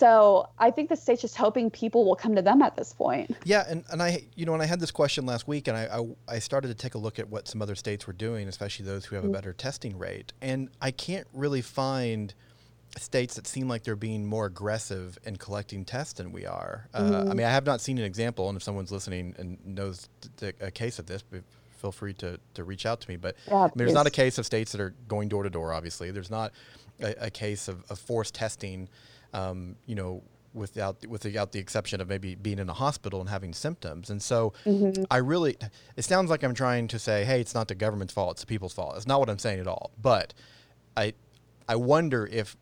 So 0.00 0.48
I 0.58 0.70
think 0.70 0.88
the 0.88 0.96
state's 0.96 1.20
just 1.20 1.36
hoping 1.36 1.68
people 1.68 2.06
will 2.06 2.16
come 2.16 2.34
to 2.34 2.40
them 2.40 2.62
at 2.62 2.74
this 2.74 2.94
point. 2.94 3.36
Yeah, 3.44 3.64
and, 3.68 3.84
and 3.90 4.02
I 4.02 4.24
you 4.34 4.46
know 4.46 4.52
when 4.52 4.62
I 4.62 4.64
had 4.64 4.80
this 4.80 4.90
question 4.90 5.26
last 5.26 5.46
week 5.46 5.68
and 5.68 5.76
I, 5.76 5.98
I, 5.98 6.36
I 6.36 6.38
started 6.38 6.68
to 6.68 6.74
take 6.74 6.94
a 6.94 6.98
look 6.98 7.18
at 7.18 7.28
what 7.28 7.46
some 7.46 7.60
other 7.60 7.74
states 7.74 8.06
were 8.06 8.14
doing, 8.14 8.48
especially 8.48 8.86
those 8.86 9.04
who 9.04 9.16
have 9.16 9.24
mm-hmm. 9.24 9.34
a 9.34 9.36
better 9.36 9.52
testing 9.52 9.98
rate, 9.98 10.32
and 10.40 10.70
I 10.80 10.90
can't 10.90 11.26
really 11.34 11.60
find 11.60 12.32
states 12.96 13.34
that 13.34 13.46
seem 13.46 13.68
like 13.68 13.84
they're 13.84 13.94
being 13.94 14.24
more 14.24 14.46
aggressive 14.46 15.18
in 15.24 15.36
collecting 15.36 15.84
tests 15.84 16.14
than 16.14 16.32
we 16.32 16.46
are. 16.46 16.88
Mm-hmm. 16.94 17.04
Uh, 17.04 17.18
I 17.18 17.20
mm-hmm. 17.20 17.36
mean, 17.36 17.46
I 17.46 17.50
have 17.50 17.66
not 17.66 17.82
seen 17.82 17.98
an 17.98 18.04
example, 18.04 18.48
and 18.48 18.56
if 18.56 18.62
someone's 18.62 18.90
listening 18.90 19.34
and 19.38 19.58
knows 19.66 20.08
th- 20.38 20.56
a 20.60 20.70
case 20.70 20.98
of 20.98 21.04
this, 21.04 21.22
feel 21.76 21.92
free 21.92 22.14
to, 22.14 22.40
to 22.54 22.64
reach 22.64 22.86
out 22.86 23.02
to 23.02 23.08
me. 23.10 23.16
But 23.16 23.36
yeah, 23.48 23.56
I 23.56 23.62
mean, 23.64 23.72
there's 23.76 23.92
not 23.92 24.06
a 24.06 24.10
case 24.10 24.38
of 24.38 24.46
states 24.46 24.72
that 24.72 24.80
are 24.80 24.94
going 25.08 25.28
door 25.28 25.42
to 25.42 25.50
door. 25.50 25.74
Obviously, 25.74 26.10
there's 26.10 26.30
not 26.30 26.52
a, 27.00 27.26
a 27.26 27.30
case 27.30 27.68
of, 27.68 27.84
of 27.90 27.98
forced 27.98 28.34
testing 28.34 28.88
um, 29.32 29.76
you 29.86 29.94
know, 29.94 30.22
without 30.52 31.06
without 31.06 31.52
the 31.52 31.58
exception 31.60 32.00
of 32.00 32.08
maybe 32.08 32.34
being 32.34 32.58
in 32.58 32.68
a 32.68 32.72
hospital 32.74 33.20
and 33.20 33.28
having 33.28 33.52
symptoms. 33.54 34.10
And 34.10 34.20
so 34.20 34.52
Mm-hmm. 34.64 35.04
I 35.10 35.18
really 35.18 35.56
it 35.96 36.02
sounds 36.02 36.30
like 36.30 36.42
I'm 36.42 36.54
trying 36.54 36.88
to 36.88 36.98
say, 36.98 37.24
hey, 37.24 37.40
it's 37.40 37.54
not 37.54 37.68
the 37.68 37.74
government's 37.74 38.12
fault, 38.12 38.32
it's 38.32 38.40
the 38.40 38.46
people's 38.46 38.72
fault. 38.72 38.96
It's 38.96 39.06
not 39.06 39.20
what 39.20 39.30
I'm 39.30 39.38
saying 39.38 39.60
at 39.60 39.66
all. 39.66 39.92
But 40.00 40.34
I 40.96 41.14
I 41.68 41.76
wonder 41.76 42.26
if 42.26 42.56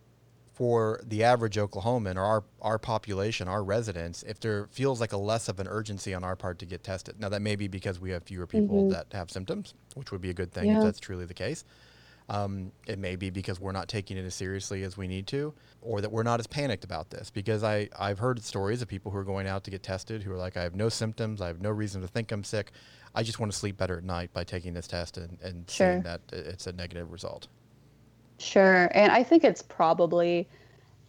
for 0.52 1.00
the 1.06 1.22
average 1.22 1.56
Oklahoman 1.56 2.16
or 2.16 2.24
our 2.24 2.44
our 2.60 2.78
population, 2.78 3.48
our 3.48 3.62
residents, 3.62 4.22
if 4.24 4.40
there 4.40 4.66
feels 4.70 5.00
like 5.00 5.12
a 5.12 5.16
less 5.16 5.48
of 5.48 5.60
an 5.60 5.68
urgency 5.68 6.12
on 6.12 6.24
our 6.24 6.36
part 6.36 6.58
to 6.58 6.66
get 6.66 6.82
tested. 6.82 7.18
Now 7.20 7.28
that 7.30 7.40
may 7.40 7.56
be 7.56 7.68
because 7.68 8.00
we 8.00 8.10
have 8.10 8.24
fewer 8.24 8.46
people 8.46 8.90
that 8.90 9.06
have 9.12 9.30
symptoms, 9.30 9.72
which 9.94 10.10
would 10.12 10.20
be 10.20 10.30
a 10.30 10.34
good 10.34 10.52
thing 10.52 10.68
if 10.68 10.76
Mm-hmm. 10.76 10.84
That's 10.84 11.00
truly 11.00 11.24
the 11.24 11.34
case. 11.34 11.64
Um, 12.30 12.72
it 12.86 12.98
may 12.98 13.16
be 13.16 13.30
because 13.30 13.58
we're 13.58 13.72
not 13.72 13.88
taking 13.88 14.18
it 14.18 14.24
as 14.24 14.34
seriously 14.34 14.82
as 14.82 14.96
we 14.98 15.08
need 15.08 15.26
to, 15.28 15.54
or 15.80 16.02
that 16.02 16.12
we're 16.12 16.22
not 16.22 16.40
as 16.40 16.46
panicked 16.46 16.84
about 16.84 17.08
this. 17.08 17.30
Because 17.30 17.64
I, 17.64 17.88
I've 17.98 18.18
heard 18.18 18.42
stories 18.44 18.82
of 18.82 18.88
people 18.88 19.10
who 19.10 19.18
are 19.18 19.24
going 19.24 19.46
out 19.46 19.64
to 19.64 19.70
get 19.70 19.82
tested 19.82 20.22
who 20.22 20.32
are 20.32 20.36
like, 20.36 20.56
I 20.56 20.62
have 20.62 20.74
no 20.74 20.90
symptoms, 20.90 21.40
I 21.40 21.46
have 21.46 21.62
no 21.62 21.70
reason 21.70 22.02
to 22.02 22.08
think 22.08 22.30
I'm 22.30 22.44
sick. 22.44 22.72
I 23.14 23.22
just 23.22 23.40
want 23.40 23.50
to 23.50 23.56
sleep 23.58 23.78
better 23.78 23.96
at 23.96 24.04
night 24.04 24.32
by 24.34 24.44
taking 24.44 24.74
this 24.74 24.86
test 24.86 25.16
and, 25.16 25.38
and 25.42 25.68
Sure. 25.70 25.92
seeing 25.92 26.02
that 26.02 26.20
it's 26.30 26.66
a 26.66 26.72
negative 26.72 27.10
result. 27.10 27.48
Sure. 28.38 28.90
And 28.94 29.10
I 29.10 29.22
think 29.22 29.42
it's 29.42 29.62
probably 29.62 30.46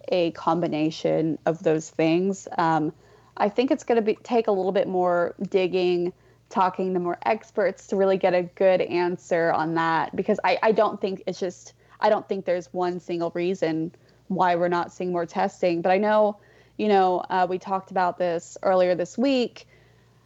a 0.07 0.31
combination 0.31 1.37
of 1.45 1.61
those 1.63 1.89
things. 1.89 2.47
Um, 2.57 2.93
I 3.37 3.49
think 3.49 3.71
it's 3.71 3.83
going 3.83 3.97
to 3.97 4.01
be 4.01 4.17
take 4.23 4.47
a 4.47 4.51
little 4.51 4.71
bit 4.71 4.87
more 4.87 5.35
digging, 5.49 6.13
talking 6.49 6.93
to 6.93 6.99
more 6.99 7.17
experts 7.23 7.87
to 7.87 7.95
really 7.95 8.17
get 8.17 8.33
a 8.33 8.43
good 8.43 8.81
answer 8.81 9.51
on 9.51 9.75
that 9.75 10.15
because 10.15 10.39
I, 10.43 10.57
I 10.61 10.71
don't 10.71 10.99
think 10.99 11.23
it's 11.27 11.39
just, 11.39 11.73
I 11.99 12.09
don't 12.09 12.27
think 12.27 12.45
there's 12.45 12.73
one 12.73 12.99
single 12.99 13.31
reason 13.35 13.93
why 14.27 14.55
we're 14.55 14.67
not 14.67 14.91
seeing 14.91 15.11
more 15.11 15.25
testing. 15.25 15.81
But 15.81 15.91
I 15.91 15.97
know, 15.97 16.37
you 16.77 16.87
know, 16.87 17.23
uh, 17.29 17.45
we 17.49 17.59
talked 17.59 17.91
about 17.91 18.17
this 18.17 18.57
earlier 18.63 18.95
this 18.95 19.17
week 19.17 19.67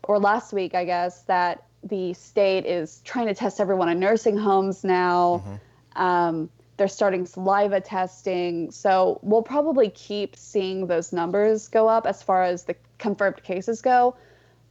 or 0.03 0.19
last 0.19 0.53
week, 0.53 0.75
I 0.75 0.85
guess, 0.85 1.23
that 1.23 1.63
the 1.83 2.13
state 2.13 2.65
is 2.65 3.01
trying 3.03 3.27
to 3.27 3.33
test 3.33 3.59
everyone 3.59 3.89
in 3.89 3.99
nursing 3.99 4.37
homes 4.37 4.83
now. 4.83 5.43
Um, 5.95 6.49
they're 6.77 6.87
starting 6.87 7.25
saliva 7.25 7.81
testing. 7.81 8.71
So 8.71 9.19
we'll 9.21 9.43
probably 9.43 9.89
keep 9.89 10.35
seeing 10.35 10.87
those 10.87 11.13
numbers 11.13 11.67
go 11.67 11.87
up 11.87 12.07
as 12.07 12.23
far 12.23 12.43
as 12.43 12.63
the 12.63 12.75
confirmed 12.97 13.43
cases 13.43 13.81
go. 13.81 14.15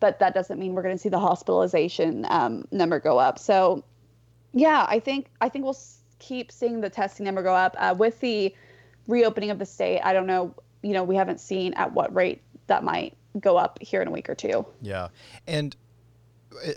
But 0.02 0.18
that 0.18 0.34
doesn't 0.34 0.58
mean 0.58 0.74
we're 0.74 0.82
going 0.82 0.96
to 0.96 1.00
see 1.00 1.10
the 1.10 1.20
hospitalization 1.20 2.26
um, 2.28 2.66
number 2.72 2.98
go 2.98 3.18
up. 3.18 3.38
So, 3.38 3.84
yeah, 4.52 4.84
I 4.88 4.98
think 4.98 5.28
I 5.40 5.48
think 5.48 5.64
we'll 5.64 5.78
keep 6.18 6.50
seeing 6.50 6.80
the 6.80 6.90
testing 6.90 7.24
number 7.24 7.40
go 7.40 7.54
up 7.54 7.76
uh, 7.78 7.94
with 7.96 8.18
the 8.18 8.52
reopening 9.06 9.50
of 9.50 9.60
the 9.60 9.64
state. 9.64 10.00
I 10.00 10.12
don't 10.12 10.26
know. 10.26 10.56
You 10.82 10.92
know, 10.92 11.04
we 11.04 11.14
haven't 11.14 11.38
seen 11.38 11.72
at 11.74 11.92
what 11.92 12.12
rate 12.12 12.42
that 12.66 12.82
might 12.82 13.16
go 13.38 13.56
up 13.56 13.78
here 13.80 14.02
in 14.02 14.08
a 14.08 14.10
week 14.10 14.28
or 14.28 14.34
two. 14.34 14.66
Yeah, 14.80 15.08
and 15.46 15.76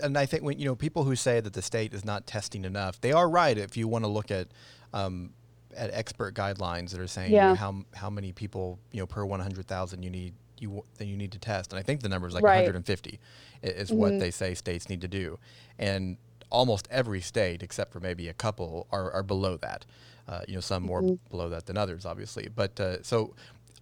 and 0.04 0.20
I 0.20 0.28
think 0.28 0.44
when 0.44 0.60
you 0.60 0.66
know 0.66 0.76
people 0.76 1.04
who 1.04 1.16
say 1.16 1.40
that 1.40 1.54
the 1.54 1.64
state 1.64 1.96
is 1.96 2.06
not 2.06 2.28
testing 2.28 2.64
enough, 2.64 3.02
they 3.02 3.12
are 3.12 3.28
right. 3.28 3.58
If 3.58 3.76
you 3.76 3.88
want 3.88 4.04
to 4.04 4.08
look 4.08 4.30
at 4.30 4.50
um, 4.94 5.32
at 5.76 5.90
expert 5.96 6.36
guidelines 6.36 6.92
that 6.92 7.02
are 7.02 7.08
saying 7.08 7.32
you 7.32 7.40
know, 7.40 7.56
how 7.56 7.84
how 7.96 8.12
many 8.12 8.32
people 8.34 8.78
you 8.92 9.00
know 9.00 9.08
per 9.08 9.26
one 9.26 9.40
hundred 9.40 9.66
thousand 9.66 10.04
you 10.04 10.12
need 10.12 10.36
you 10.60 10.84
that 10.98 11.06
you 11.06 11.18
need 11.18 11.32
to 11.32 11.40
test, 11.40 11.72
and 11.72 11.80
I 11.80 11.84
think 11.84 12.02
the 12.02 12.10
number 12.10 12.28
is 12.28 12.34
like 12.34 12.44
Right. 12.44 12.56
one 12.56 12.64
hundred 12.66 12.76
and 12.78 12.86
fifty 12.86 13.20
is 13.64 13.92
what 13.92 14.20
they 14.20 14.32
say 14.32 14.54
states 14.54 14.90
need 14.90 15.02
to 15.02 15.08
do, 15.08 15.40
and 15.80 16.18
almost 16.50 16.88
every 16.92 17.22
state 17.22 17.64
except 17.64 17.92
for 17.92 18.00
maybe 18.00 18.28
a 18.28 18.34
couple 18.34 18.88
are, 18.92 19.12
are 19.12 19.24
below 19.24 19.58
that. 19.58 19.86
Uh, 20.28 20.42
you 20.48 20.56
know, 20.56 20.60
some 20.62 20.84
more 20.84 21.02
below 21.30 21.50
that 21.50 21.66
than 21.68 21.78
others, 21.78 22.06
obviously. 22.06 22.50
But 22.54 22.80
uh, 22.80 23.04
so. 23.04 23.34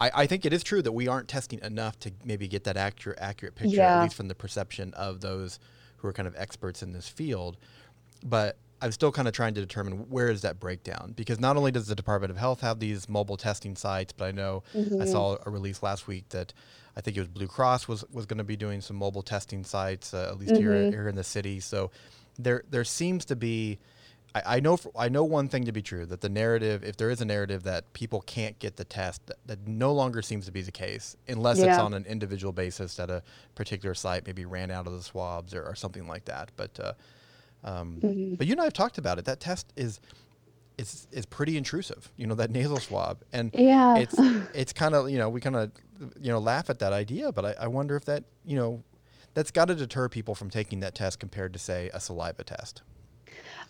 I, 0.01 0.12
I 0.15 0.27
think 0.27 0.44
it 0.44 0.51
is 0.51 0.63
true 0.63 0.82
that 0.82 0.92
we 0.92 1.08
aren't 1.08 1.27
testing 1.27 1.60
enough 1.62 2.00
to 2.00 2.12
maybe 2.25 2.48
get 2.48 2.63
that 2.63 2.77
accurate 2.77 3.20
accurate 3.22 3.53
picture, 3.53 3.77
at 4.00 4.03
least 4.03 4.15
from 4.15 4.27
the 4.27 4.34
perception 4.36 4.92
of 4.96 5.22
those 5.22 5.60
who 5.98 6.08
are 6.08 6.13
kind 6.13 6.27
of 6.27 6.36
experts 6.36 6.82
in 6.82 6.94
this 6.94 7.08
field. 7.08 7.58
But 8.24 8.58
I'm 8.84 8.92
still 8.92 9.13
kind 9.13 9.30
of 9.30 9.34
trying 9.34 9.54
to 9.54 9.62
determine 9.62 10.10
where 10.10 10.30
is 10.30 10.42
that 10.42 10.60
breakdown 10.60 11.13
because 11.16 11.40
not 11.40 11.56
only 11.56 11.72
does 11.72 11.88
the 11.88 11.96
Department 11.96 12.32
of 12.32 12.38
Health 12.38 12.60
have 12.62 12.80
these 12.80 13.08
mobile 13.08 13.38
testing 13.38 13.78
sites, 13.78 14.12
but 14.12 14.25
I 14.25 14.32
know 14.32 14.63
I 15.02 15.06
saw 15.06 15.38
a 15.46 15.50
release 15.50 15.82
last 15.82 16.06
week 16.06 16.28
that 16.30 16.54
I 16.98 17.02
think 17.02 17.16
it 17.16 17.22
was 17.22 17.30
Blue 17.30 17.48
Cross 17.48 17.88
was, 17.88 18.04
was 18.12 18.25
going 18.25 18.40
to 18.40 18.44
be 18.44 18.58
doing 18.58 18.82
some 18.82 18.98
mobile 18.98 19.22
testing 19.24 19.63
sites 19.63 20.13
uh, 20.13 20.28
at 20.30 20.38
least 20.38 20.58
here 20.58 20.74
here 20.92 21.08
in 21.08 21.16
the 21.16 21.24
city. 21.24 21.62
So 21.62 21.92
there 22.38 22.63
there 22.70 22.84
seems 22.84 23.24
to 23.25 23.38
be 23.38 23.80
I, 24.36 24.58
I 24.58 24.60
know 24.60 24.75
for, 24.75 24.92
I 24.98 25.08
know 25.08 25.24
one 25.24 25.48
thing 25.48 25.63
to 25.66 25.72
be 25.72 25.82
true 25.82 26.06
that 26.08 26.20
the 26.20 26.30
narrative 26.30 26.84
if 26.84 26.98
there 26.98 27.10
is 27.10 27.22
a 27.22 27.25
narrative 27.25 27.63
that 27.63 27.94
people 27.94 28.20
can't 28.22 28.60
get 28.60 28.75
the 28.75 28.84
test 28.84 29.25
that, 29.28 29.38
that 29.46 29.68
no 29.68 29.94
longer 29.94 30.22
seems 30.22 30.46
to 30.48 30.52
be 30.52 30.62
the 30.62 30.72
case 30.72 31.16
unless 31.28 31.58
it's 31.60 31.78
on 31.80 31.94
an 31.94 32.06
individual 32.06 32.52
basis 32.52 32.96
that 32.98 33.10
a 33.10 33.24
particular 33.56 33.94
site 33.96 34.25
maybe 34.28 34.44
ran 34.46 34.72
out 34.72 34.88
of 34.88 34.94
the 34.94 35.04
swabs 35.04 35.54
or, 35.54 35.63
or 35.63 35.75
something 35.75 36.06
like 36.08 36.25
that. 36.25 36.52
But 36.58 36.80
uh, 36.80 36.94
um, 37.63 38.00
Mm-hmm. 38.01 38.36
but 38.36 38.48
you 38.48 38.53
and 38.53 38.62
I 38.62 38.65
have 38.65 38.74
talked 38.74 38.98
about 38.98 39.20
it. 39.20 39.25
That 39.25 39.39
test 39.39 39.72
is 39.75 40.00
is 40.77 41.08
is 41.12 41.25
pretty 41.25 41.58
intrusive. 41.58 42.12
You 42.17 42.27
know 42.27 42.36
that 42.36 42.50
nasal 42.51 42.77
swab, 42.77 43.22
and 43.32 43.51
Yeah. 43.53 43.98
it's 43.98 44.20
it's 44.53 44.74
kind 44.74 44.96
of 44.96 45.10
you 45.10 45.17
know 45.17 45.29
we 45.29 45.39
kind 45.41 45.55
of 45.55 45.72
you 46.20 46.32
know 46.32 46.39
laugh 46.39 46.70
at 46.70 46.79
that 46.79 46.93
idea, 46.93 47.32
but 47.32 47.46
I, 47.46 47.55
I 47.62 47.67
wonder 47.67 47.96
if 47.96 48.05
that 48.05 48.24
you 48.46 48.55
know 48.55 48.84
that's 49.34 49.51
got 49.51 49.65
to 49.65 49.75
deter 49.75 50.10
people 50.10 50.36
from 50.36 50.50
taking 50.50 50.79
that 50.82 50.93
test 50.96 51.20
compared 51.20 51.53
to 51.53 51.60
say 51.60 51.89
a 51.93 52.00
saliva 52.00 52.43
test. 52.43 52.82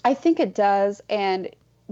I 0.03 0.13
think 0.13 0.39
it 0.39 0.53
does. 0.55 1.01
And 1.09 1.49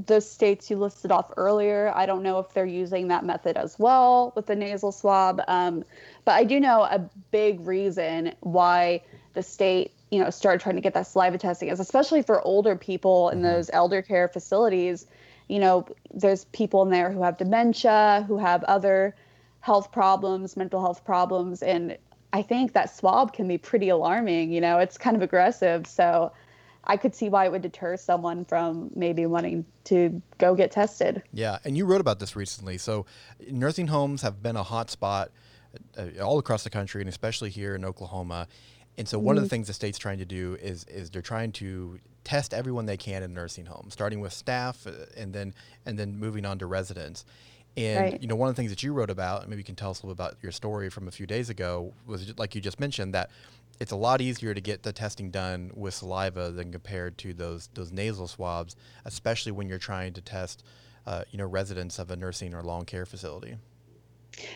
the 0.07 0.19
states 0.19 0.69
you 0.69 0.77
listed 0.77 1.11
off 1.11 1.31
earlier, 1.37 1.91
I 1.95 2.05
don't 2.05 2.23
know 2.23 2.39
if 2.39 2.53
they're 2.53 2.65
using 2.65 3.07
that 3.09 3.23
method 3.25 3.57
as 3.57 3.77
well 3.79 4.33
with 4.35 4.45
the 4.47 4.55
nasal 4.55 4.91
swab. 4.91 5.41
Um, 5.47 5.83
but 6.25 6.33
I 6.33 6.43
do 6.43 6.59
know 6.59 6.81
a 6.83 6.99
big 7.31 7.65
reason 7.65 8.33
why 8.41 9.01
the 9.33 9.43
state, 9.43 9.93
you 10.11 10.19
know, 10.19 10.29
started 10.29 10.61
trying 10.61 10.75
to 10.75 10.81
get 10.81 10.93
that 10.93 11.07
saliva 11.07 11.37
testing 11.37 11.69
is 11.69 11.79
especially 11.79 12.21
for 12.21 12.41
older 12.41 12.75
people 12.75 13.29
in 13.29 13.41
those 13.41 13.69
elder 13.73 14.01
care 14.01 14.27
facilities. 14.27 15.07
You 15.47 15.59
know, 15.59 15.87
there's 16.13 16.45
people 16.45 16.83
in 16.83 16.89
there 16.89 17.11
who 17.11 17.23
have 17.23 17.37
dementia, 17.37 18.25
who 18.27 18.37
have 18.37 18.63
other 18.65 19.15
health 19.61 19.91
problems, 19.91 20.57
mental 20.57 20.81
health 20.81 21.03
problems, 21.05 21.63
and 21.63 21.97
I 22.33 22.41
think 22.41 22.73
that 22.73 22.95
swab 22.95 23.33
can 23.33 23.47
be 23.47 23.57
pretty 23.57 23.89
alarming. 23.89 24.51
You 24.51 24.61
know, 24.61 24.79
it's 24.79 24.97
kind 24.97 25.15
of 25.15 25.21
aggressive. 25.21 25.87
So 25.87 26.31
I 26.83 26.97
could 26.97 27.13
see 27.13 27.29
why 27.29 27.45
it 27.45 27.51
would 27.51 27.61
deter 27.61 27.97
someone 27.97 28.45
from 28.45 28.89
maybe 28.95 29.25
wanting 29.25 29.65
to 29.85 30.21
go 30.37 30.55
get 30.55 30.71
tested. 30.71 31.21
Yeah, 31.31 31.59
and 31.63 31.77
you 31.77 31.85
wrote 31.85 32.01
about 32.01 32.19
this 32.19 32.35
recently. 32.35 32.77
So, 32.77 33.05
nursing 33.49 33.87
homes 33.87 34.23
have 34.23 34.41
been 34.41 34.55
a 34.55 34.63
hot 34.63 34.89
spot 34.89 35.31
uh, 35.97 36.23
all 36.23 36.39
across 36.39 36.63
the 36.63 36.69
country, 36.69 37.01
and 37.01 37.09
especially 37.09 37.49
here 37.49 37.75
in 37.75 37.85
Oklahoma. 37.85 38.47
And 39.01 39.09
so, 39.09 39.17
one 39.17 39.35
of 39.35 39.41
the 39.41 39.49
things 39.49 39.65
the 39.65 39.73
state's 39.73 39.97
trying 39.97 40.19
to 40.19 40.25
do 40.25 40.57
is 40.61 40.83
is 40.83 41.09
they're 41.09 41.23
trying 41.23 41.53
to 41.53 41.99
test 42.23 42.53
everyone 42.53 42.85
they 42.85 42.97
can 42.97 43.23
in 43.23 43.33
nursing 43.33 43.65
homes, 43.65 43.93
starting 43.93 44.19
with 44.19 44.31
staff, 44.31 44.85
uh, 44.85 45.07
and 45.17 45.33
then 45.33 45.55
and 45.87 45.97
then 45.97 46.17
moving 46.19 46.45
on 46.45 46.59
to 46.59 46.67
residents. 46.67 47.25
And 47.75 48.13
Right. 48.13 48.21
you 48.21 48.27
know, 48.27 48.35
one 48.35 48.47
of 48.47 48.55
the 48.55 48.61
things 48.61 48.69
that 48.71 48.83
you 48.83 48.93
wrote 48.93 49.09
about, 49.09 49.41
and 49.41 49.49
maybe 49.49 49.61
you 49.61 49.65
can 49.65 49.75
tell 49.75 49.89
us 49.89 50.03
a 50.03 50.05
little 50.05 50.13
bit 50.15 50.23
about 50.23 50.43
your 50.43 50.51
story 50.51 50.91
from 50.91 51.07
a 51.07 51.11
few 51.11 51.25
days 51.25 51.49
ago, 51.49 51.95
was 52.05 52.37
like 52.37 52.53
you 52.53 52.61
just 52.61 52.79
mentioned 52.79 53.15
that 53.15 53.31
it's 53.79 53.91
a 53.91 53.95
lot 53.95 54.21
easier 54.21 54.53
to 54.53 54.61
get 54.61 54.83
the 54.83 54.93
testing 54.93 55.31
done 55.31 55.71
with 55.73 55.95
saliva 55.95 56.51
than 56.51 56.71
compared 56.71 57.17
to 57.19 57.33
those 57.33 57.69
those 57.73 57.91
nasal 57.91 58.27
swabs, 58.27 58.75
especially 59.05 59.51
when 59.51 59.67
you're 59.67 59.79
trying 59.79 60.13
to 60.13 60.21
test, 60.21 60.63
uh, 61.07 61.23
you 61.31 61.39
know, 61.39 61.47
residents 61.47 61.97
of 61.97 62.11
a 62.11 62.15
nursing 62.15 62.53
or 62.53 62.61
long 62.63 62.85
care 62.85 63.07
facility. 63.07 63.57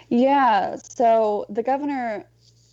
Yeah. 0.09 0.75
So 0.77 1.45
the 1.49 1.63
governor 1.63 2.25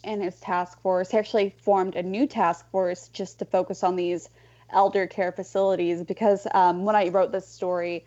and 0.04 0.22
his 0.22 0.38
task 0.40 0.80
force 0.80 1.14
actually 1.14 1.54
formed 1.58 1.96
a 1.96 2.02
new 2.02 2.26
task 2.26 2.68
force 2.70 3.08
just 3.08 3.38
to 3.38 3.44
focus 3.44 3.82
on 3.82 3.96
these 3.96 4.28
elder 4.70 5.06
care 5.06 5.32
facilities 5.32 6.02
because 6.02 6.46
um, 6.54 6.84
when 6.84 6.96
I 6.96 7.08
wrote 7.08 7.32
this 7.32 7.46
story, 7.46 8.04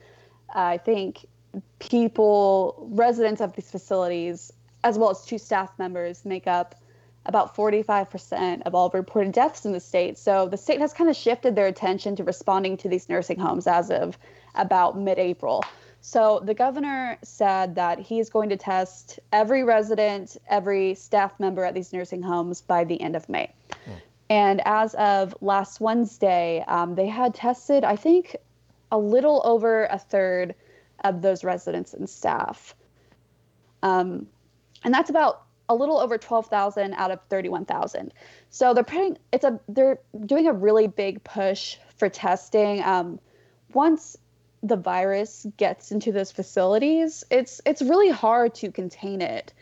I 0.54 0.78
think 0.78 1.26
people, 1.80 2.88
residents 2.92 3.42
of 3.42 3.56
these 3.56 3.72
facilities, 3.72 4.52
as 4.84 4.98
well 4.98 5.10
as 5.10 5.26
two 5.26 5.38
staff 5.38 5.78
members, 5.78 6.26
make 6.26 6.48
up 6.48 6.76
about 7.26 7.56
45% 7.56 8.62
of 8.64 8.76
all 8.76 8.90
reported 8.94 9.34
deaths 9.34 9.66
in 9.66 9.72
the 9.72 9.80
state. 9.80 10.18
So 10.18 10.48
the 10.48 10.58
state 10.58 10.80
has 10.80 10.94
kind 10.94 11.10
of 11.10 11.16
shifted 11.16 11.56
their 11.56 11.66
attention 11.66 12.16
to 12.18 12.24
responding 12.24 12.78
to 12.78 12.90
these 12.90 13.10
nursing 13.10 13.40
homes 13.40 13.66
as 13.66 13.90
of 13.90 14.18
about 14.54 15.00
mid 15.00 15.18
April. 15.18 15.72
So 16.08 16.40
the 16.40 16.54
governor 16.54 17.18
said 17.24 17.74
that 17.76 17.98
he's 17.98 18.30
going 18.30 18.50
to 18.50 18.58
test 18.58 19.20
every 19.34 19.64
resident, 19.64 20.38
every 20.48 20.94
staff 20.94 21.32
member 21.40 21.64
at 21.64 21.74
these 21.74 21.92
nursing 21.92 22.22
homes 22.22 22.62
by 22.62 22.84
the 22.84 23.02
end 23.02 23.16
of 23.16 23.28
May. 23.28 23.52
And 24.30 24.62
as 24.66 24.94
of 24.94 25.36
last 25.42 25.82
Wednesday, 25.82 26.64
um, 26.68 26.94
they 26.94 27.08
had 27.08 27.34
tested, 27.34 27.84
I 27.84 27.96
think, 27.96 28.36
a 28.92 29.00
little 29.00 29.42
over 29.46 29.86
a 29.86 29.98
third 29.98 30.54
of 31.04 31.24
those 31.24 31.44
residents 31.44 31.96
and 31.96 32.08
staff. 32.08 32.76
Um, 33.82 34.28
and 34.84 34.94
that's 34.94 35.10
about 35.10 35.42
a 35.70 35.74
little 35.74 35.98
over 35.98 36.20
12,000 36.20 36.94
out 36.94 37.10
of 37.10 37.20
31,000. 37.30 38.14
So 38.52 38.76
they're 38.76 38.84
putting 38.84 39.18
it's 39.34 39.44
a 39.44 39.60
they're 39.68 40.00
doing 40.24 40.46
a 40.46 40.54
really 40.54 40.86
big 40.86 41.24
push 41.24 41.78
for 41.98 42.10
testing. 42.10 42.84
Um, 42.84 43.20
once 43.74 44.18
the 44.68 44.76
virus 44.78 45.46
gets 45.58 45.92
into 45.92 46.12
those 46.12 46.32
facilities, 46.32 47.24
it's 47.30 47.62
it's 47.66 47.82
really 47.82 48.10
hard 48.10 48.56
to 48.56 48.72
contain 48.72 49.22
it. 49.22 49.54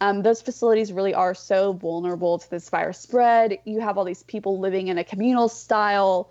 Um, 0.00 0.22
those 0.22 0.40
facilities 0.40 0.92
really 0.92 1.12
are 1.12 1.34
so 1.34 1.74
vulnerable 1.74 2.38
to 2.38 2.50
this 2.50 2.70
virus 2.70 2.98
spread. 2.98 3.58
You 3.64 3.80
have 3.80 3.98
all 3.98 4.04
these 4.04 4.22
people 4.22 4.58
living 4.58 4.88
in 4.88 4.96
a 4.98 5.04
communal 5.04 5.48
style 5.48 6.30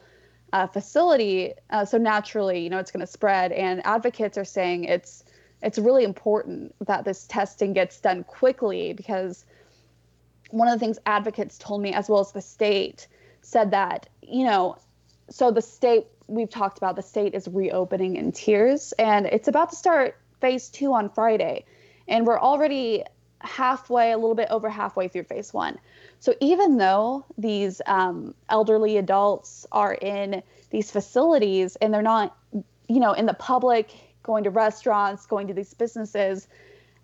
uh, 0.53 0.65
facility, 0.65 1.53
uh, 1.69 1.85
so 1.85 1.99
naturally, 1.99 2.59
you 2.59 2.69
know, 2.69 2.79
it's 2.79 2.91
going 2.91 3.05
to 3.05 3.11
spread. 3.11 3.51
And 3.51 3.85
advocates 3.85 4.37
are 4.37 4.45
saying 4.45 4.85
it's 4.85 5.23
it's 5.61 5.77
really 5.77 6.03
important 6.03 6.73
that 6.87 7.05
this 7.05 7.25
testing 7.27 7.73
gets 7.73 7.99
done 7.99 8.23
quickly 8.23 8.93
because 8.93 9.45
one 10.51 10.67
of 10.67 10.73
the 10.73 10.79
things 10.79 10.97
advocates 11.05 11.57
told 11.57 11.81
me, 11.81 11.93
as 11.93 12.09
well 12.09 12.21
as 12.21 12.31
the 12.31 12.41
state, 12.41 13.07
said 13.41 13.71
that 13.71 14.09
you 14.21 14.45
know, 14.45 14.77
so 15.29 15.51
the 15.51 15.61
state 15.61 16.07
we've 16.29 16.49
talked 16.49 16.77
about 16.77 16.95
the 16.95 17.01
state 17.01 17.33
is 17.33 17.47
reopening 17.47 18.15
in 18.15 18.31
tiers, 18.31 18.93
and 18.93 19.25
it's 19.25 19.47
about 19.47 19.71
to 19.71 19.75
start 19.75 20.17
phase 20.39 20.69
two 20.69 20.93
on 20.93 21.09
Friday, 21.09 21.65
and 22.07 22.25
we're 22.25 22.39
already 22.39 23.03
halfway, 23.41 24.11
a 24.11 24.17
little 24.17 24.35
bit 24.35 24.49
over 24.51 24.69
halfway 24.69 25.07
through 25.07 25.23
phase 25.23 25.53
one. 25.53 25.79
So 26.19 26.33
even 26.41 26.77
though 26.77 27.25
these 27.37 27.81
um, 27.85 28.35
elderly 28.49 28.97
adults 28.97 29.65
are 29.71 29.93
in 29.93 30.43
these 30.69 30.91
facilities 30.91 31.77
and 31.77 31.93
they're 31.93 32.01
not, 32.01 32.35
you 32.53 32.99
know, 32.99 33.13
in 33.13 33.25
the 33.25 33.33
public, 33.33 33.91
going 34.23 34.43
to 34.43 34.49
restaurants, 34.49 35.25
going 35.25 35.47
to 35.47 35.53
these 35.53 35.73
businesses, 35.73 36.47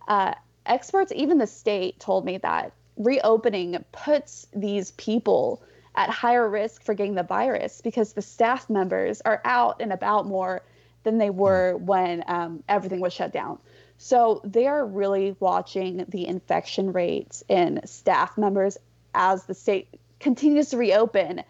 uh, 0.07 0.33
experts, 0.65 1.11
even 1.15 1.37
the 1.37 1.47
state, 1.47 1.99
told 1.99 2.25
me 2.25 2.37
that 2.39 2.73
reopening 2.97 3.83
puts 3.91 4.47
these 4.53 4.91
people 4.91 5.63
at 5.95 6.09
higher 6.09 6.47
risk 6.47 6.83
for 6.83 6.93
getting 6.93 7.15
the 7.15 7.23
virus 7.23 7.81
because 7.81 8.13
the 8.13 8.21
staff 8.21 8.69
members 8.69 9.21
are 9.21 9.41
out 9.45 9.81
and 9.81 9.93
about 9.93 10.25
more 10.25 10.61
than 11.03 11.17
they 11.17 11.29
were 11.29 11.77
when 11.77 12.23
um, 12.27 12.63
everything 12.67 12.99
was 12.99 13.13
shut 13.13 13.31
down. 13.31 13.59
So 13.97 14.41
they 14.43 14.67
are 14.67 14.85
really 14.85 15.35
watching 15.39 16.05
the 16.09 16.27
infection 16.27 16.91
rates 16.91 17.43
in 17.47 17.81
staff 17.85 18.37
members 18.37 18.77
as 19.13 19.45
the 19.45 19.53
state 19.53 19.99
continues 20.19 20.69
to 20.69 20.77
reopen. 20.77 21.43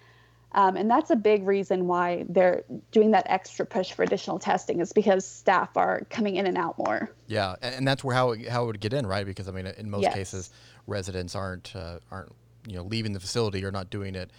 Um, 0.51 0.77
and 0.77 0.89
that's 0.89 1.09
a 1.09 1.15
big 1.15 1.45
reason 1.45 1.87
why 1.87 2.25
they're 2.29 2.63
doing 2.91 3.11
that 3.11 3.25
extra 3.27 3.65
push 3.65 3.91
for 3.91 4.03
additional 4.03 4.39
testing 4.39 4.79
is 4.79 4.93
because 4.93 5.25
staff 5.25 5.75
are 5.75 6.05
coming 6.09 6.35
in 6.35 6.45
and 6.45 6.57
out 6.57 6.77
more. 6.77 7.09
Yeah, 7.27 7.55
and 7.61 7.85
that's 7.85 8.03
where 8.03 8.15
how 8.15 8.31
it, 8.31 8.47
how 8.47 8.63
it 8.63 8.67
would 8.67 8.79
get 8.79 8.93
in, 8.93 9.05
right? 9.05 9.25
Because 9.25 9.49
I 9.49 9.51
mean, 9.51 9.65
in 9.65 9.89
most 9.89 10.03
yes. 10.03 10.13
cases, 10.13 10.51
residents 10.87 11.35
aren't 11.35 11.75
uh, 11.75 11.99
aren't 12.09 12.31
you 12.65 12.75
know 12.75 12.83
leaving 12.83 13.13
the 13.13 13.19
facility 13.19 13.63
or 13.63 13.71
not 13.71 13.89
doing 13.89 14.15
it, 14.15 14.31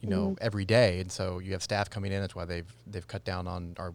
you 0.00 0.08
know, 0.08 0.28
mm-hmm. 0.28 0.44
every 0.44 0.64
day, 0.64 1.00
and 1.00 1.10
so 1.10 1.38
you 1.38 1.52
have 1.52 1.62
staff 1.62 1.90
coming 1.90 2.12
in. 2.12 2.20
That's 2.20 2.34
why 2.34 2.44
they've 2.44 2.72
they've 2.86 3.06
cut 3.06 3.24
down 3.24 3.46
on 3.46 3.74
our 3.78 3.94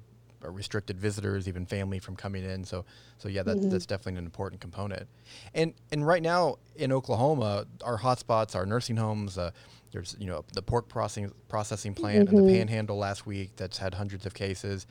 restricted 0.52 1.00
visitors, 1.00 1.48
even 1.48 1.66
family 1.66 2.00
from 2.00 2.16
coming 2.16 2.44
in. 2.44 2.64
So, 2.64 2.86
so 3.18 3.30
yeah, 3.30 3.44
that's, 3.44 3.60
mm-hmm. 3.60 3.70
that's 3.70 3.86
definitely 3.86 4.20
an 4.20 4.26
important 4.26 4.62
component. 4.62 5.08
And 5.54 5.74
and 5.92 6.06
right 6.06 6.22
now 6.22 6.58
in 6.76 6.92
Oklahoma, 6.92 7.66
our 7.84 8.00
hotspots 8.00 8.56
our 8.56 8.66
nursing 8.66 8.98
homes. 8.98 9.38
Uh, 9.38 9.52
there's 9.92 10.16
you 10.20 10.28
know 10.28 10.44
the 10.54 10.62
pork 10.62 10.90
processing 10.90 11.32
processing 11.48 11.94
plant 11.94 12.28
mm-hmm. 12.28 12.38
in 12.38 12.48
the 12.48 12.54
Panhandle 12.54 12.98
last 12.98 13.26
week 13.26 13.52
that's 13.56 13.78
had 13.78 13.94
hundreds 13.94 14.26
of 14.26 14.34
cases, 14.34 14.88